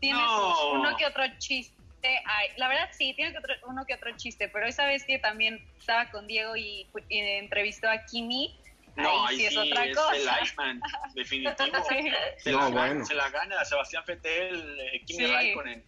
[0.00, 0.18] tiene
[0.72, 1.74] uno que otro chiste.
[2.56, 3.34] la verdad sí, tiene
[3.66, 8.04] uno que otro chiste, pero esa vez que también estaba con Diego y, entrevistó a
[8.04, 8.58] Kimi,
[8.96, 10.16] no, ahí, sí es otra cosa.
[10.16, 10.80] El Iceman,
[11.14, 11.78] definitivo.
[12.38, 13.04] se, la, bueno.
[13.04, 15.32] se, la, gana Sebastián Fetel, eh, Kimi sí.
[15.32, 15.84] Raikkonen.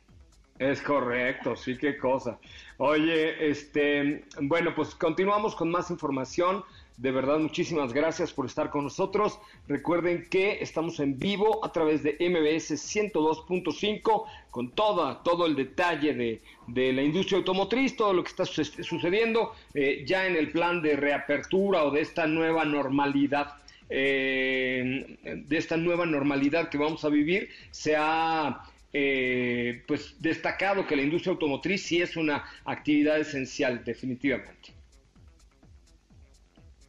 [0.61, 2.39] Es correcto, sí, qué cosa.
[2.77, 6.63] Oye, este, bueno, pues continuamos con más información.
[7.01, 9.39] De verdad, muchísimas gracias por estar con nosotros.
[9.67, 16.13] Recuerden que estamos en vivo a través de MBS 102.5 con toda, todo el detalle
[16.13, 20.83] de, de, la industria automotriz, todo lo que está sucediendo eh, ya en el plan
[20.83, 23.55] de reapertura o de esta nueva normalidad.
[23.89, 30.97] Eh, de esta nueva normalidad que vamos a vivir, se ha eh, pues destacado que
[30.97, 34.80] la industria automotriz sí es una actividad esencial, definitivamente.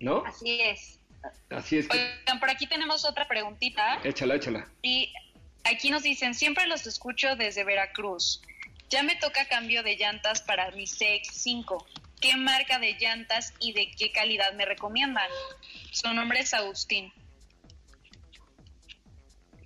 [0.02, 0.24] ¿No?
[0.26, 1.00] Así es.
[1.50, 1.90] Así es.
[1.90, 4.00] Oigan, por aquí tenemos otra preguntita.
[4.04, 4.68] Échala, échala.
[4.82, 5.14] Y
[5.64, 8.42] aquí nos dicen, siempre los escucho desde Veracruz.
[8.90, 11.86] Ya me toca cambio de llantas para mi CX5.
[12.20, 15.30] ¿Qué marca de llantas y de qué calidad me recomiendan?
[15.92, 17.12] Su nombre es Agustín.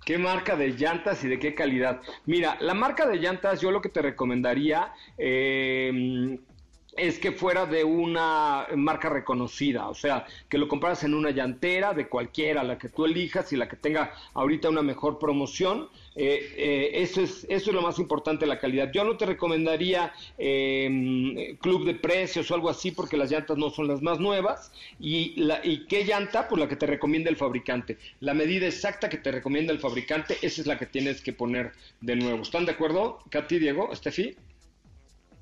[0.04, 2.00] ¿Qué marca de llantas y de qué calidad?
[2.26, 4.92] Mira, la marca de llantas yo lo que te recomendaría...
[5.18, 6.38] Eh,
[6.96, 11.92] es que fuera de una marca reconocida, o sea, que lo compraras en una llantera
[11.92, 15.88] de cualquiera, la que tú elijas y la que tenga ahorita una mejor promoción.
[16.14, 18.90] Eh, eh, eso, es, eso es lo más importante, la calidad.
[18.92, 23.70] Yo no te recomendaría eh, club de precios o algo así porque las llantas no
[23.70, 24.72] son las más nuevas.
[24.98, 26.48] Y, la, ¿Y qué llanta?
[26.48, 27.98] Pues la que te recomienda el fabricante.
[28.20, 31.72] La medida exacta que te recomienda el fabricante, esa es la que tienes que poner
[32.00, 32.42] de nuevo.
[32.42, 34.36] ¿Están de acuerdo, Katy, Diego, Estefi?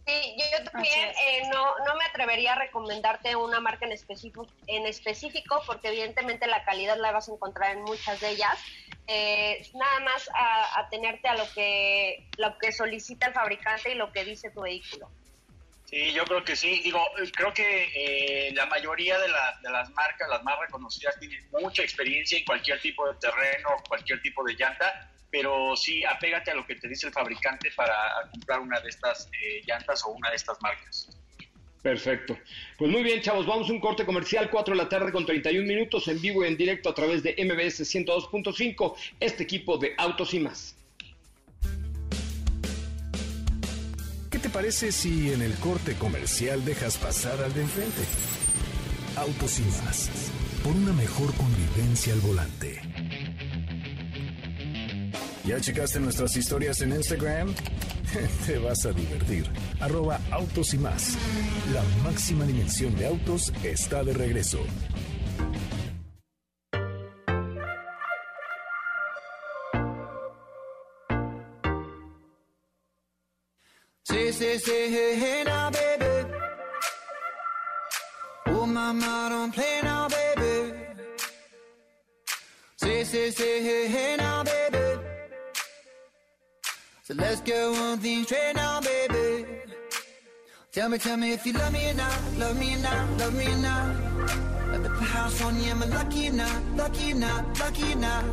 [0.07, 4.87] Sí, yo, también eh, no, no me atrevería a recomendarte una marca en específico, en
[4.87, 8.59] específico porque evidentemente la calidad la vas a encontrar en muchas de ellas.
[9.07, 13.95] Eh, nada más a, a, tenerte a lo que, lo que solicita el fabricante y
[13.95, 15.09] lo que dice tu vehículo.
[15.87, 16.81] Sí, yo creo que sí.
[16.83, 17.01] Digo,
[17.35, 19.29] creo que eh, la mayoría de,
[19.63, 24.21] de, las marcas, las más reconocidas, tienen mucha experiencia en cualquier tipo de terreno, cualquier
[24.21, 27.93] tipo de llanta, pero sí, apégate a lo que te dice el fabricante para
[28.31, 31.09] comprar una de estas eh, llantas o una de estas marcas.
[31.83, 32.39] Perfecto.
[32.79, 35.67] Pues muy bien, chavos, vamos a un corte comercial, 4 de la tarde con 31
[35.67, 40.33] minutos, en vivo y en directo a través de MBS 102.5, este equipo de Autos
[40.35, 40.77] y más.
[44.31, 48.03] ¿Qué te parece si en el corte comercial dejas pasar al de enfrente?
[49.17, 50.31] Autos y más,
[50.63, 52.81] por una mejor convivencia al volante.
[55.45, 57.55] ¿Ya checaste nuestras historias en Instagram?
[58.47, 59.51] Te vas a divertir.
[59.79, 61.19] Arroba autos y más.
[61.73, 64.61] La máxima dimensión de autos está de regreso.
[74.05, 76.29] Say, say, say, hey, hey now, baby.
[78.47, 80.73] Oh, mama, don't play now, baby.
[82.77, 84.24] Say, say, say, hey, hey now.
[87.07, 89.45] So let's get one thing straight now, baby.
[90.73, 93.35] Tell me, tell me if you love me or not, love me or not, love
[93.35, 94.81] me or not.
[94.81, 97.97] Me put house on you, am I lucky or not, lucky or not, lucky or
[97.97, 98.25] not?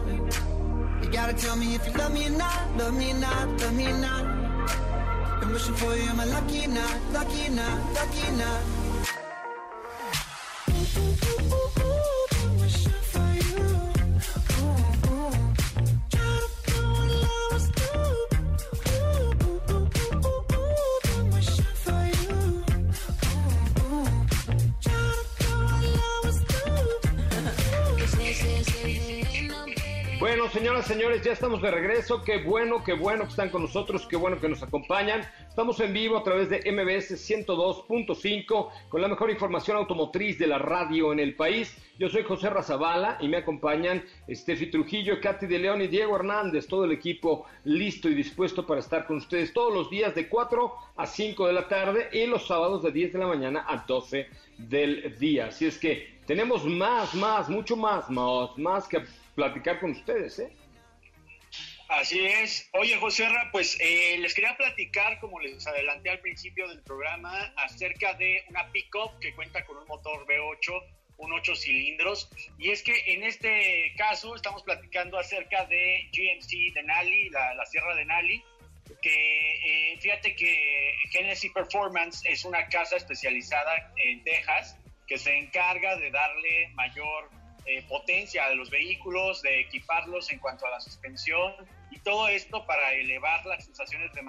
[1.03, 3.75] You gotta tell me if you love me or not, love me or not, love
[3.75, 4.25] me or not.
[5.41, 8.80] I'm wishing for you, am I lucky or not, lucky or not, lucky or not?
[30.41, 32.23] Bueno, señoras, señores, ya estamos de regreso.
[32.23, 35.21] Qué bueno, qué bueno que están con nosotros, qué bueno que nos acompañan.
[35.47, 40.57] Estamos en vivo a través de MBS 102.5 con la mejor información automotriz de la
[40.57, 41.77] radio en el país.
[41.99, 46.65] Yo soy José Razabala y me acompañan Steffi Trujillo, Katy de León y Diego Hernández,
[46.65, 50.73] todo el equipo listo y dispuesto para estar con ustedes todos los días de 4
[50.97, 54.27] a 5 de la tarde y los sábados de 10 de la mañana a 12
[54.57, 55.49] del día.
[55.49, 59.03] Así es que tenemos más, más, mucho más, más, más que
[59.35, 60.51] platicar con ustedes, ¿eh?
[61.89, 62.69] Así es.
[62.71, 68.13] Oye, José pues eh, les quería platicar, como les adelanté al principio del programa, acerca
[68.13, 70.83] de una pickup que cuenta con un motor V8,
[71.17, 72.29] un 8 cilindros.
[72.57, 77.93] Y es que en este caso estamos platicando acerca de GMC Denali, la, la Sierra
[77.93, 78.41] Denali,
[79.01, 85.97] que eh, fíjate que Genesis Performance es una casa especializada en Texas que se encarga
[85.97, 87.29] de darle mayor
[87.65, 91.53] eh, potencia a los vehículos, de equiparlos en cuanto a la suspensión
[91.91, 94.21] y todo esto para elevar las sensaciones de,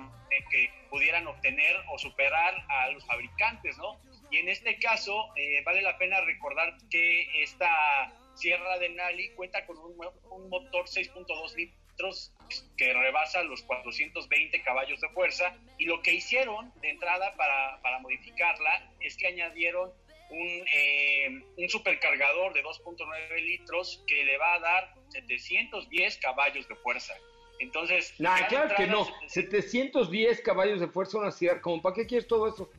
[0.50, 4.00] que pudieran obtener o superar a los fabricantes, ¿no?
[4.30, 9.64] Y en este caso eh, vale la pena recordar que esta Sierra de Nali cuenta
[9.66, 9.94] con un,
[10.30, 12.32] un motor 6.2 litros
[12.76, 17.98] que rebasa los 420 caballos de fuerza y lo que hicieron de entrada para, para
[18.00, 19.92] modificarla es que añadieron
[20.32, 26.74] un, eh, un supercargador de 2.9 litros que le va a dar 710 caballos de
[26.76, 27.14] fuerza.
[27.58, 29.06] Entonces, nah, claro que no.
[29.28, 31.60] 710 caballos de fuerza una sierra.
[31.60, 32.70] ¿Cómo para qué quieres todo eso?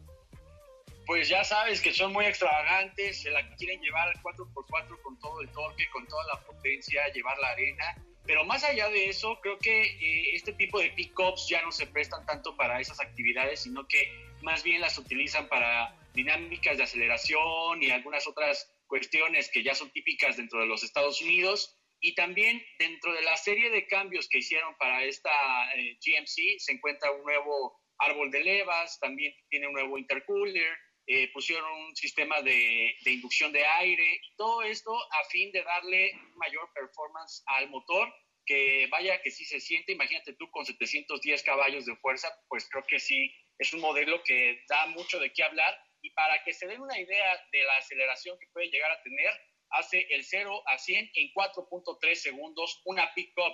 [1.05, 5.49] Pues ya sabes que son muy extravagantes, se la quieren llevar 4x4 con todo el
[5.49, 7.95] torque, con toda la potencia, llevar la arena.
[8.25, 11.85] Pero más allá de eso, creo que eh, este tipo de pickups ya no se
[11.87, 14.09] prestan tanto para esas actividades, sino que
[14.41, 19.91] más bien las utilizan para dinámicas de aceleración y algunas otras cuestiones que ya son
[19.91, 21.77] típicas dentro de los Estados Unidos.
[21.99, 25.31] Y también dentro de la serie de cambios que hicieron para esta
[25.75, 31.31] eh, GMC se encuentra un nuevo árbol de levas, también tiene un nuevo intercooler, eh,
[31.31, 36.69] pusieron un sistema de, de, inducción de aire, todo esto a fin de darle mayor
[36.73, 38.13] performance al motor,
[38.45, 42.83] que vaya que sí se siente, imagínate tú con 710 caballos de fuerza, pues creo
[42.85, 45.73] que sí es un modelo que da mucho de qué hablar
[46.03, 49.31] y para que se den una idea de la aceleración que puede llegar a tener,
[49.69, 53.53] hace el 0 a 100 en 4.3 segundos una pick-up.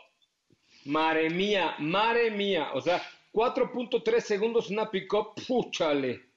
[0.86, 6.28] Madre mía, madre mía, o sea, 4.3 segundos una pick-up, púchale.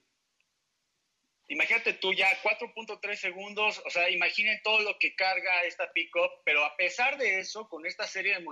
[1.47, 6.63] Imagínate tú ya 4.3 segundos, o sea, imaginen todo lo que carga esta pick-up, pero
[6.63, 8.45] a pesar de eso, con esta serie de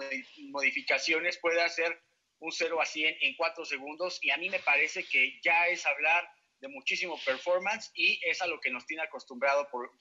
[0.49, 2.01] modificaciones puede hacer
[2.39, 5.85] un 0 a 100 en 4 segundos y a mí me parece que ya es
[5.85, 6.27] hablar
[6.61, 9.91] de muchísimo performance y es a lo que nos tiene acostumbrado por,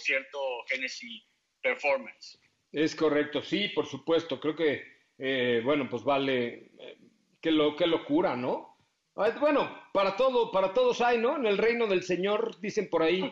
[0.00, 0.38] cierto
[0.68, 1.24] Genesis
[1.60, 2.38] Performance.
[2.70, 4.38] Es correcto, sí, por supuesto.
[4.40, 4.82] Creo que,
[5.18, 6.98] eh, bueno, pues vale, eh,
[7.40, 8.76] qué, lo, qué locura, ¿no?
[9.16, 11.36] Ah, Bueno, para todo, para todos hay, ¿no?
[11.36, 13.22] En el reino del Señor, dicen por ahí.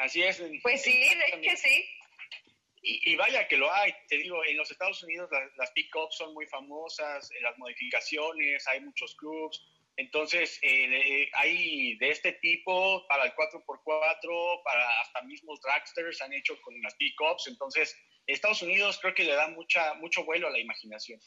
[0.00, 0.42] Así es.
[0.62, 1.84] Pues sí, de que sí.
[2.82, 6.16] Y, y vaya que lo hay, te digo, en los Estados Unidos la- las pick-ups
[6.16, 9.64] son muy famosas, eh, las modificaciones, hay muchos clubs,
[9.96, 16.32] entonces eh, eh, hay de este tipo para el 4x4, para hasta mismos dragsters han
[16.32, 20.50] hecho con las pick-ups, entonces Estados Unidos creo que le da mucha, mucho vuelo a
[20.50, 21.20] la imaginación.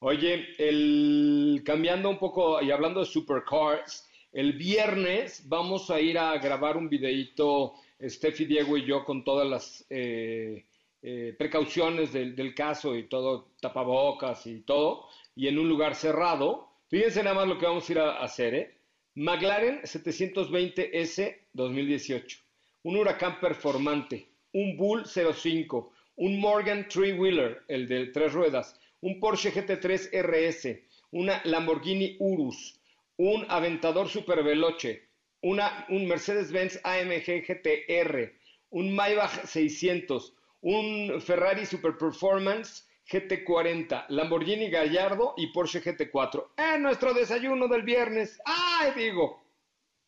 [0.00, 6.38] Oye, el, cambiando un poco y hablando de supercars, el viernes vamos a ir a
[6.38, 10.66] grabar un videíto, Steffi, Diego y yo, con todas las eh,
[11.02, 16.67] eh, precauciones del, del caso y todo, tapabocas y todo, y en un lugar cerrado.
[16.88, 18.74] Fíjense nada más lo que vamos a ir a hacer, ¿eh?
[19.14, 22.38] McLaren 720S 2018,
[22.84, 29.20] un huracán performante, un Bull 05, un Morgan Three Wheeler, el de tres ruedas, un
[29.20, 30.78] Porsche GT3 RS,
[31.10, 32.80] una Lamborghini Urus,
[33.18, 35.10] un Aventador Super Veloce,
[35.42, 38.32] una, un Mercedes-Benz AMG GTR,
[38.70, 46.46] un Maybach 600, un Ferrari Super Performance GT40, Lamborghini Gallardo y Porsche GT4.
[46.56, 48.40] ¡Eh, nuestro desayuno del viernes!
[48.44, 49.42] ¡Ay, digo!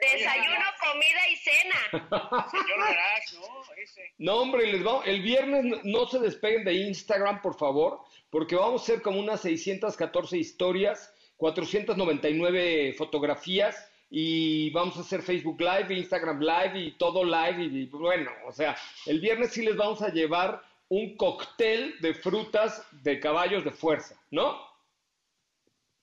[0.00, 2.48] Desayuno, comida y cena.
[2.50, 3.62] Señor Garage, ¿no?
[3.80, 4.02] Ese.
[4.18, 8.56] No, hombre, les va- el viernes no, no se despeguen de Instagram, por favor, porque
[8.56, 15.94] vamos a hacer como unas 614 historias, 499 fotografías y vamos a hacer Facebook Live,
[15.94, 20.02] Instagram Live y todo live y, y bueno, o sea, el viernes sí les vamos
[20.02, 24.60] a llevar un cóctel de frutas de caballos de fuerza, ¿no?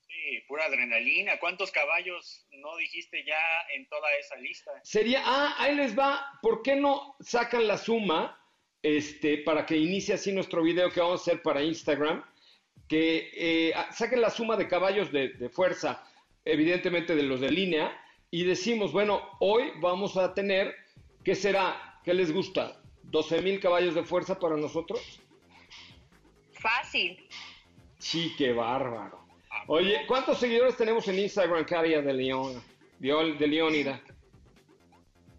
[0.00, 1.38] Sí, pura adrenalina.
[1.38, 3.38] ¿Cuántos caballos no dijiste ya
[3.74, 4.72] en toda esa lista?
[4.82, 8.36] Sería, ah, ahí les va, ¿por qué no sacan la suma
[8.82, 12.24] este, para que inicie así nuestro video que vamos a hacer para Instagram?
[12.88, 16.04] Que eh, ah, saquen la suma de caballos de, de fuerza,
[16.44, 17.96] evidentemente de los de línea,
[18.30, 20.74] y decimos, bueno, hoy vamos a tener,
[21.24, 22.00] ¿qué será?
[22.04, 22.79] ¿Qué les gusta?
[23.04, 25.20] ¿12 mil caballos de fuerza para nosotros?
[26.52, 27.26] Fácil.
[27.98, 29.24] Sí, qué bárbaro.
[29.66, 32.62] Oye, ¿cuántos seguidores tenemos en Instagram, Caria de León?
[32.98, 34.02] De, Leónida.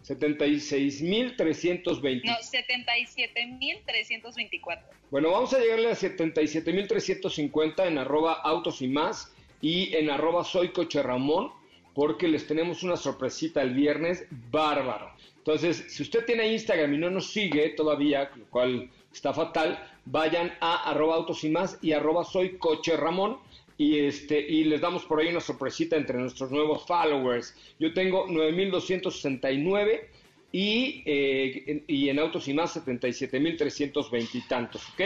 [0.03, 2.25] 76.320.
[2.25, 4.81] No, 77.324.
[5.11, 10.69] Bueno, vamos a llegarle a 77.350 en arroba autos y más y en arroba soy
[10.69, 11.51] coche Ramón
[11.93, 15.11] porque les tenemos una sorpresita el viernes bárbaro.
[15.37, 20.53] Entonces, si usted tiene Instagram y no nos sigue todavía, lo cual está fatal, vayan
[20.61, 23.39] a arroba autos y más y arroba soy coche Ramón
[23.77, 27.55] y este y les damos por ahí una sorpresita entre nuestros nuevos followers.
[27.79, 30.09] Yo tengo 9269
[30.51, 35.01] y, eh, en- y en autos y más 77.320 y tantos, ¿ok?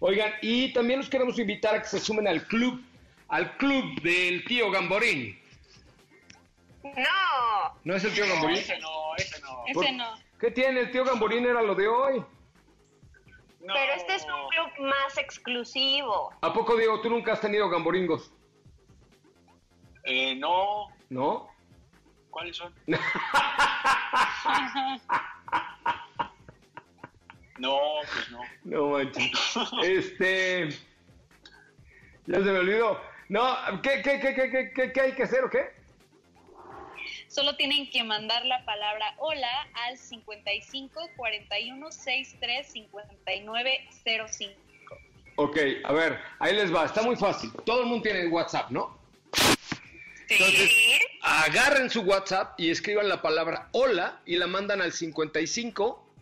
[0.00, 2.80] Oigan, y también los queremos invitar a que se sumen al club,
[3.28, 5.38] al club del tío Gamborín.
[6.82, 7.74] No.
[7.84, 8.56] ¿No es el tío Gamborín?
[8.58, 9.64] Ese no, ese no.
[9.66, 10.14] Ese no.
[10.38, 11.44] ¿Qué tiene el tío Gamborín?
[11.44, 12.22] Era lo de hoy.
[13.70, 13.74] No.
[13.76, 16.30] Pero este es un club más exclusivo.
[16.40, 18.32] ¿A poco, Diego, tú nunca has tenido gamboringos?
[20.02, 20.88] Eh, no.
[21.08, 21.48] ¿No?
[22.30, 22.74] ¿Cuáles son?
[27.58, 27.78] No,
[28.12, 28.40] pues no.
[28.64, 29.30] No manches.
[29.82, 30.70] Este.
[32.26, 32.98] Ya se me olvidó.
[33.28, 35.70] No, ¿qué, qué, qué, qué, qué, qué- qué hay que hacer o qué?
[37.30, 43.88] Solo tienen que mandar la palabra hola al 55 41 63 59
[44.28, 44.52] 05.
[45.36, 46.86] Ok, a ver, ahí les va.
[46.86, 47.52] Está muy fácil.
[47.64, 48.98] Todo el mundo tiene WhatsApp, ¿no?
[50.28, 50.72] Entonces,
[51.22, 56.12] agarren su WhatsApp y escriban la palabra hola y la mandan al 55.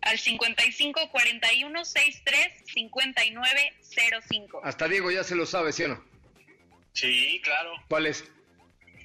[0.00, 3.72] Al 55 41 63 59
[4.28, 4.60] 05.
[4.64, 6.04] Hasta Diego ya se lo sabe, ¿sí o no?
[6.94, 7.74] Sí, claro.
[7.88, 8.24] ¿Cuál es?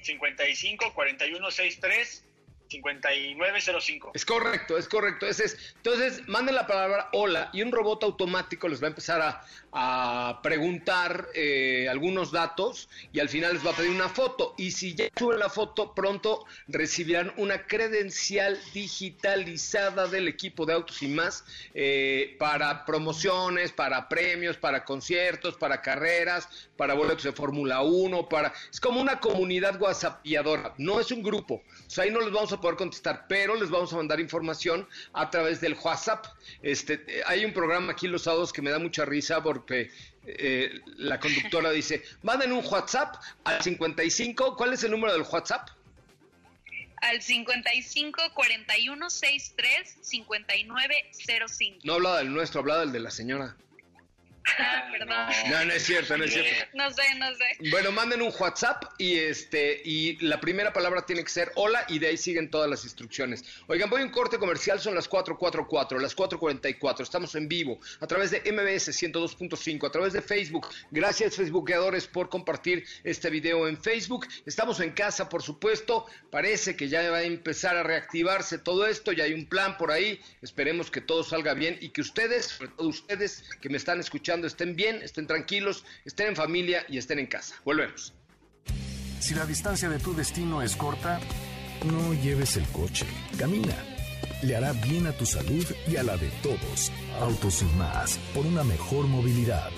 [0.02, 2.27] 55 41 63
[2.68, 4.12] 5905.
[4.14, 5.26] Es correcto, es correcto.
[5.26, 5.74] Ese es.
[5.76, 10.40] Entonces, manden la palabra hola y un robot automático les va a empezar a, a
[10.42, 14.54] preguntar eh, algunos datos y al final les va a pedir una foto.
[14.56, 21.02] Y si ya suben la foto, pronto recibirán una credencial digitalizada del equipo de Autos
[21.02, 21.44] y más
[21.74, 28.52] eh, para promociones, para premios, para conciertos, para carreras, para boletos de Fórmula 1, para...
[28.70, 31.62] Es como una comunidad whatsappiadora, no es un grupo.
[31.86, 34.88] O sea, ahí no les vamos a poder contestar, pero les vamos a mandar información
[35.12, 36.26] a través del WhatsApp.
[36.62, 39.90] Este, eh, hay un programa aquí los sábados que me da mucha risa porque
[40.26, 45.68] eh, la conductora dice, manden un WhatsApp al 55, ¿cuál es el número del WhatsApp?
[47.00, 50.94] Al 55 41 63 59
[51.48, 51.78] 05.
[51.84, 53.56] No hablaba del nuestro, hablaba del de la señora.
[54.58, 55.16] Ah, perdón.
[55.50, 56.50] No, no es cierto, no es cierto.
[56.74, 57.70] No sé, no sé.
[57.70, 61.98] Bueno, manden un WhatsApp y este y la primera palabra tiene que ser hola y
[61.98, 63.44] de ahí siguen todas las instrucciones.
[63.66, 67.02] Oigan, voy a un corte comercial, son las 444, las 444.
[67.02, 70.68] Estamos en vivo a través de MBS 102.5, a través de Facebook.
[70.90, 74.26] Gracias Facebookeadores por compartir este video en Facebook.
[74.46, 76.06] Estamos en casa, por supuesto.
[76.30, 79.90] Parece que ya va a empezar a reactivarse todo esto, ya hay un plan por
[79.90, 80.20] ahí.
[80.42, 84.37] Esperemos que todo salga bien y que ustedes, sobre todo ustedes que me están escuchando
[84.46, 87.56] estén bien, estén tranquilos, estén en familia y estén en casa.
[87.64, 88.14] Volvemos.
[89.20, 91.20] Si la distancia de tu destino es corta,
[91.84, 93.74] no lleves el coche, camina.
[94.42, 96.92] Le hará bien a tu salud y a la de todos.
[97.20, 99.70] Autos y más, por una mejor movilidad.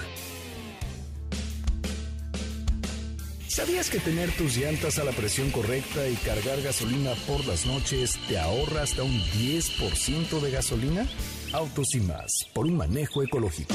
[3.48, 8.18] ¿Sabías que tener tus llantas a la presión correcta y cargar gasolina por las noches
[8.28, 11.06] te ahorra hasta un 10% de gasolina?
[11.52, 13.74] Autos y más, por un manejo ecológico.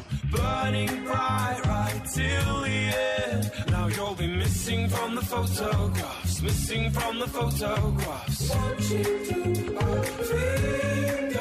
[0.31, 2.79] Burning bright right till the
[3.27, 3.51] end.
[3.69, 8.49] Now you'll be missing from the photographs, missing from the photographs.
[8.49, 11.31] Watching through my fingers,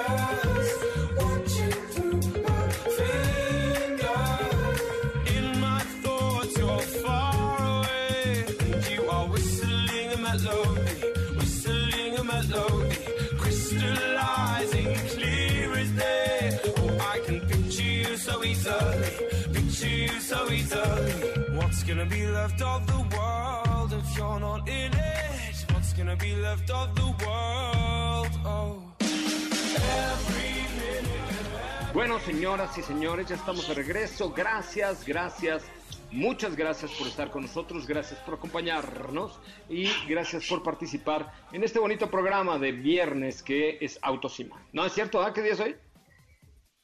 [20.31, 21.57] picture you so easily.
[21.57, 25.73] What's gonna be left of the world if you're not in it?
[25.73, 28.31] What's gonna be left of the world?
[28.45, 28.83] Oh.
[31.93, 34.31] Bueno, señoras y señores, ya estamos de regreso.
[34.31, 35.65] Gracias, gracias.
[36.13, 41.79] Muchas gracias por estar con nosotros, gracias por acompañarnos y gracias por participar en este
[41.79, 44.61] bonito programa de viernes que es Autosima.
[44.73, 45.23] ¿No es cierto?
[45.23, 45.33] ¿Ah?
[45.33, 45.77] ¿Qué día es hoy?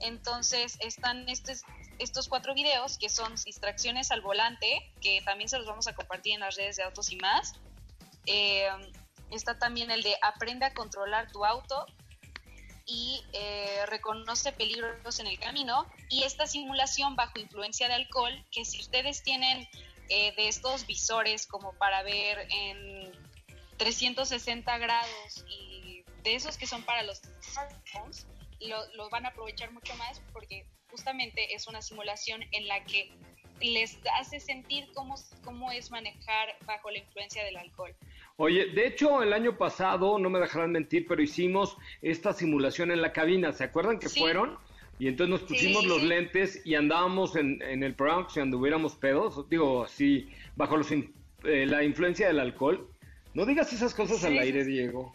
[0.00, 1.62] Entonces están estos,
[1.98, 6.34] estos cuatro videos que son distracciones al volante, que también se los vamos a compartir
[6.34, 7.54] en las redes de autos y más.
[8.26, 8.68] Eh,
[9.30, 11.86] está también el de aprende a controlar tu auto
[12.86, 15.86] y eh, reconoce peligros en el camino.
[16.08, 19.68] Y esta simulación bajo influencia de alcohol, que si ustedes tienen
[20.08, 23.12] eh, de estos visores como para ver en
[23.76, 28.26] 360 grados y de esos que son para los smartphones,
[28.60, 33.10] lo, lo van a aprovechar mucho más porque justamente es una simulación en la que
[33.60, 37.94] les hace sentir cómo, cómo es manejar bajo la influencia del alcohol.
[38.36, 43.02] Oye, de hecho, el año pasado, no me dejarán mentir, pero hicimos esta simulación en
[43.02, 43.52] la cabina.
[43.52, 44.20] ¿Se acuerdan que Sí.
[44.20, 44.58] fueron?
[45.00, 45.88] Y entonces nos pusimos Sí.
[45.88, 50.76] los lentes y andábamos en, en el programa como si anduviéramos pedos, digo, así, bajo
[50.76, 52.88] los eh, la influencia del alcohol.
[53.34, 54.64] No digas esas cosas al aire.
[54.64, 55.14] Diego.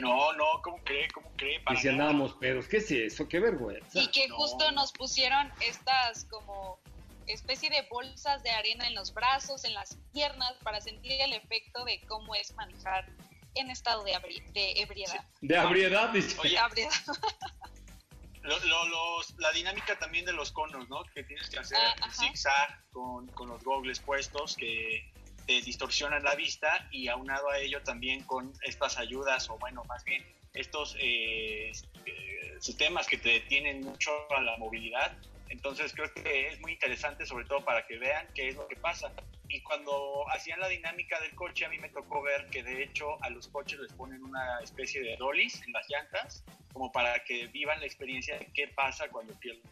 [0.00, 1.08] No, no, ¿cómo cree?
[1.10, 1.56] ¿Cómo cree?
[1.56, 3.28] Y Para si andábamos pedos, ¿qué es eso?
[3.28, 3.98] ¡Qué vergüenza!
[3.98, 4.36] Y que No.
[4.36, 6.78] justo nos pusieron estas como
[7.26, 11.84] especie de bolsas de arena en los brazos, en las piernas, para sentir el efecto
[11.84, 13.06] de cómo es manejar
[13.54, 14.12] en estado de,
[14.76, 15.24] ebriedad.
[15.40, 16.36] De abriedad, dice.
[16.40, 16.90] Oye, Ebriedad.
[18.42, 21.02] lo- lo- los- la dinámica también de los conos, ¿no?
[21.14, 25.10] Que tienes que hacer Ah, zigzag con, con los gogles puestos que
[25.46, 30.04] te distorsionan la vista y aunado a ello también con estas ayudas o bueno, más
[30.04, 30.24] bien
[30.54, 35.16] estos eh, eh, sistemas que te detienen mucho a la movilidad.
[35.48, 38.76] Entonces creo que es muy interesante sobre todo para que vean qué es lo que
[38.76, 39.12] pasa.
[39.48, 43.22] Y cuando hacían la dinámica del coche a mí me tocó ver que de hecho
[43.22, 47.46] a los coches les ponen una especie de dollies en las llantas como para que
[47.46, 49.62] vivan la experiencia de qué pasa cuando pierden.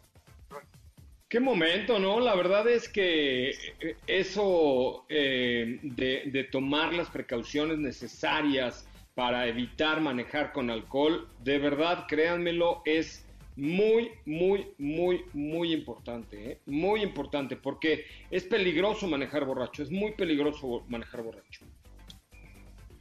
[1.34, 2.20] Qué momento, ¿no?
[2.20, 10.00] La verdad es que eh, eso eh, de, de tomar las precauciones necesarias para evitar
[10.00, 13.26] manejar con alcohol, de verdad, créanmelo, es
[13.56, 16.60] muy, muy, muy, muy importante, ¿eh?
[16.66, 21.64] Muy importante, porque es peligroso manejar borracho, es muy peligroso manejar borracho.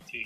[0.10, 0.24] Sí.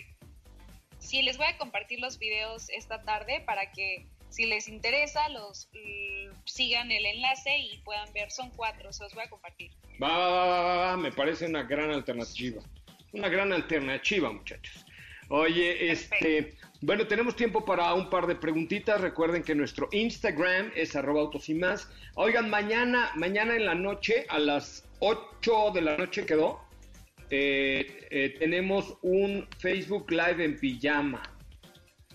[0.99, 5.69] Sí, les voy a compartir los videos esta tarde para que si les interesa los
[5.73, 8.29] l- sigan el enlace y puedan ver.
[8.31, 9.71] Son cuatro, se los voy a compartir.
[10.01, 12.61] Va, va, va, va, va, va, me parece una gran alternativa.
[13.13, 14.85] Una gran alternativa, muchachos.
[15.29, 19.01] Oye, este, bueno, tenemos tiempo para un par de preguntitas.
[19.01, 21.89] Recuerden que nuestro Instagram es arroba autos y más.
[22.15, 26.61] Oigan, mañana, mañana en la noche, a las 8 de la noche quedó,
[27.29, 31.23] eh, eh, tenemos un Facebook Live en pijama.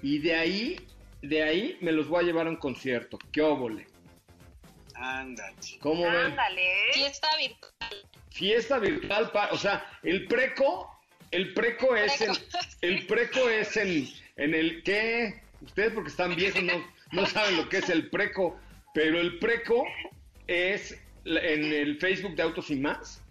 [0.03, 0.77] Y de ahí,
[1.23, 3.19] de ahí me los voy a llevar a un concierto.
[3.33, 3.87] ¡Qué óvole!
[4.95, 5.55] Ándale.
[5.81, 6.15] ¿Cómo ven?
[6.15, 6.69] Ándale.
[6.93, 8.07] Fiesta virtual.
[8.31, 10.89] Fiesta virtual, pa- o sea, el preco,
[11.31, 12.33] el preco es en,
[12.81, 16.73] el preco es en, en el que, ustedes porque están viejos no,
[17.13, 18.59] no saben lo que es el preco,
[18.95, 19.85] pero el preco
[20.47, 23.23] es en el Facebook de Autos y Más,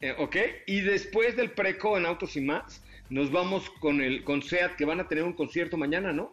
[0.00, 0.36] eh, ¿ok?
[0.66, 4.84] Y después del preco en Autos y Más, nos vamos con el con SEAT que
[4.84, 6.32] van a tener un concierto mañana, ¿no?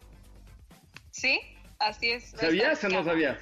[1.13, 1.39] ¿Sí?
[1.79, 2.31] Así es.
[2.31, 3.37] ¿Sabías o no sabías?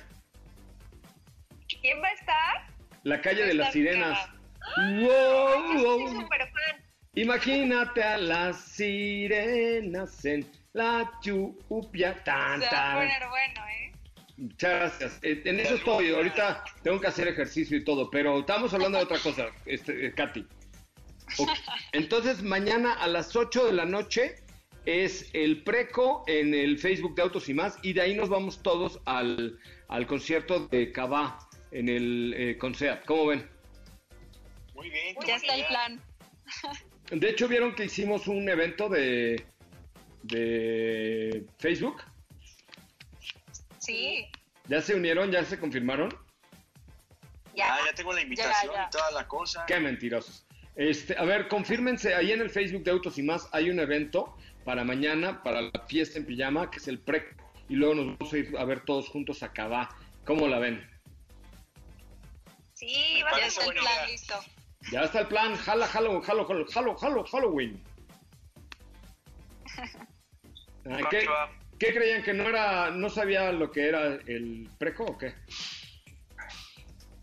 [1.81, 2.67] ¿Quién va a estar?
[3.03, 4.29] La calle de las sirenas.
[4.77, 4.99] ¡Wow!
[5.01, 6.07] Yo wow.
[6.09, 6.85] soy súper fan.
[7.15, 12.21] Imagínate a las sirenas en la lluvia.
[12.23, 12.95] Tan, Se va a tan.
[12.97, 13.91] poner bueno, ¿eh?
[14.37, 15.19] Muchas gracias.
[15.21, 16.13] Eh, En eso estoy.
[16.13, 20.13] Ahorita tengo que hacer ejercicio y todo, pero estamos hablando de otra cosa, este, eh,
[20.13, 20.45] Katy.
[21.93, 24.40] Entonces, mañana a las 8 de la noche
[24.85, 28.61] es el preco en el Facebook de Autos y más, y de ahí nos vamos
[28.63, 31.37] todos al, al concierto de Cabá
[31.71, 33.05] en el eh, Conceat.
[33.05, 33.47] ¿Cómo ven?
[34.73, 35.15] Muy bien.
[35.25, 36.01] Ya está el plan.
[37.11, 39.45] De hecho, vieron que hicimos un evento de,
[40.23, 42.01] de Facebook.
[43.77, 44.27] Sí.
[44.67, 45.31] ¿Ya se unieron?
[45.31, 46.09] ¿Ya se confirmaron?
[47.55, 47.75] Ya.
[47.75, 48.87] Ah, ya tengo la invitación ya.
[48.87, 49.65] y toda la cosa.
[49.67, 50.45] Qué mentirosos.
[50.75, 54.37] Este, a ver, confírmense, ahí en el Facebook de Autos y más hay un evento
[54.65, 57.25] para mañana, para la fiesta en pijama, que es el pre,
[57.69, 59.89] y luego nos vamos a ir a ver todos juntos a Cabá.
[60.25, 60.87] ¿Cómo la ven?
[62.73, 64.07] Sí, va a Ya parece está ser el plan idea.
[64.07, 64.35] listo.
[64.91, 67.83] Ya está el plan, jala, jalo, jalo, jalo, jalo, jalo, Halloween.
[71.09, 71.27] ¿Qué,
[71.79, 75.33] qué creían que no era, no sabía lo que era el preco o qué?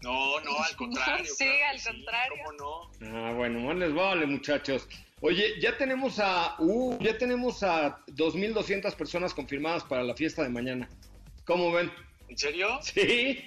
[0.02, 1.24] No, no, al contrario.
[1.26, 2.42] Sí, claro al contrario.
[2.44, 3.16] ¿Cómo no?
[3.16, 4.88] Ah, bueno, más les vale, muchachos.
[5.20, 10.48] Oye, ya tenemos a, uh, ya tenemos a 2.200 personas confirmadas para la fiesta de
[10.48, 10.88] mañana.
[11.44, 11.90] ¿Cómo ven?
[12.28, 12.78] ¿En serio?
[12.82, 13.38] Sí.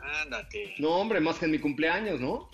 [0.00, 0.74] Ándate.
[0.78, 2.50] No, hombre, más que en mi cumpleaños, ¿no?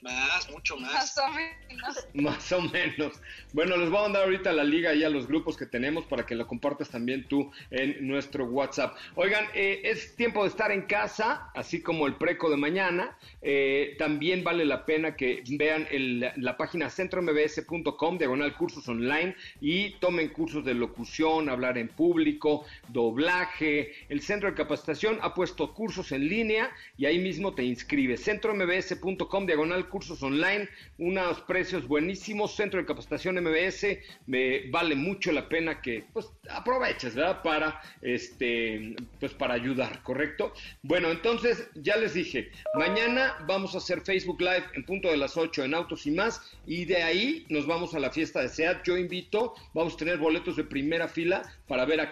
[0.00, 0.92] Más, mucho más.
[0.94, 2.06] Más o menos.
[2.14, 3.20] Más o menos.
[3.52, 6.24] Bueno, les voy a mandar ahorita la liga y a los grupos que tenemos para
[6.24, 8.96] que lo compartas también tú en nuestro WhatsApp.
[9.16, 13.16] Oigan, eh, es tiempo de estar en casa, así como el preco de mañana.
[13.42, 19.90] Eh, también vale la pena que vean el- la página centrombs.com, diagonal cursos online, y
[19.98, 23.92] tomen cursos de locución, hablar en público, doblaje.
[24.08, 28.22] El centro de capacitación ha puesto cursos en línea y ahí mismo te inscribes.
[28.24, 30.68] centrombs.com, diagonal cursos online,
[30.98, 37.14] unos precios buenísimos, centro de capacitación MBS, me vale mucho la pena que pues aproveches,
[37.14, 37.42] ¿verdad?
[37.42, 40.52] Para este pues para ayudar, ¿correcto?
[40.82, 45.36] Bueno, entonces ya les dije, mañana vamos a hacer Facebook Live en punto de las
[45.36, 48.84] 8 en Autos y más y de ahí nos vamos a la fiesta de SEAT.
[48.84, 52.10] Yo invito, vamos a tener boletos de primera fila para ver a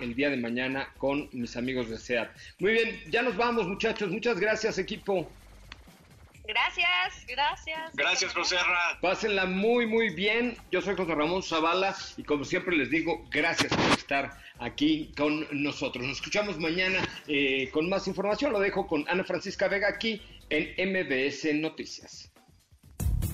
[0.00, 2.30] el día de mañana con mis amigos de SEAT.
[2.58, 5.30] Muy bien, ya nos vamos muchachos, muchas gracias equipo.
[6.48, 7.94] Gracias, gracias.
[7.94, 8.98] Gracias, José Ra.
[9.02, 10.56] Pásenla muy, muy bien.
[10.72, 15.46] Yo soy José Ramón Zavala y como siempre les digo, gracias por estar aquí con
[15.50, 16.06] nosotros.
[16.06, 18.54] Nos escuchamos mañana eh, con más información.
[18.54, 22.32] Lo dejo con Ana Francisca Vega aquí en MBS Noticias.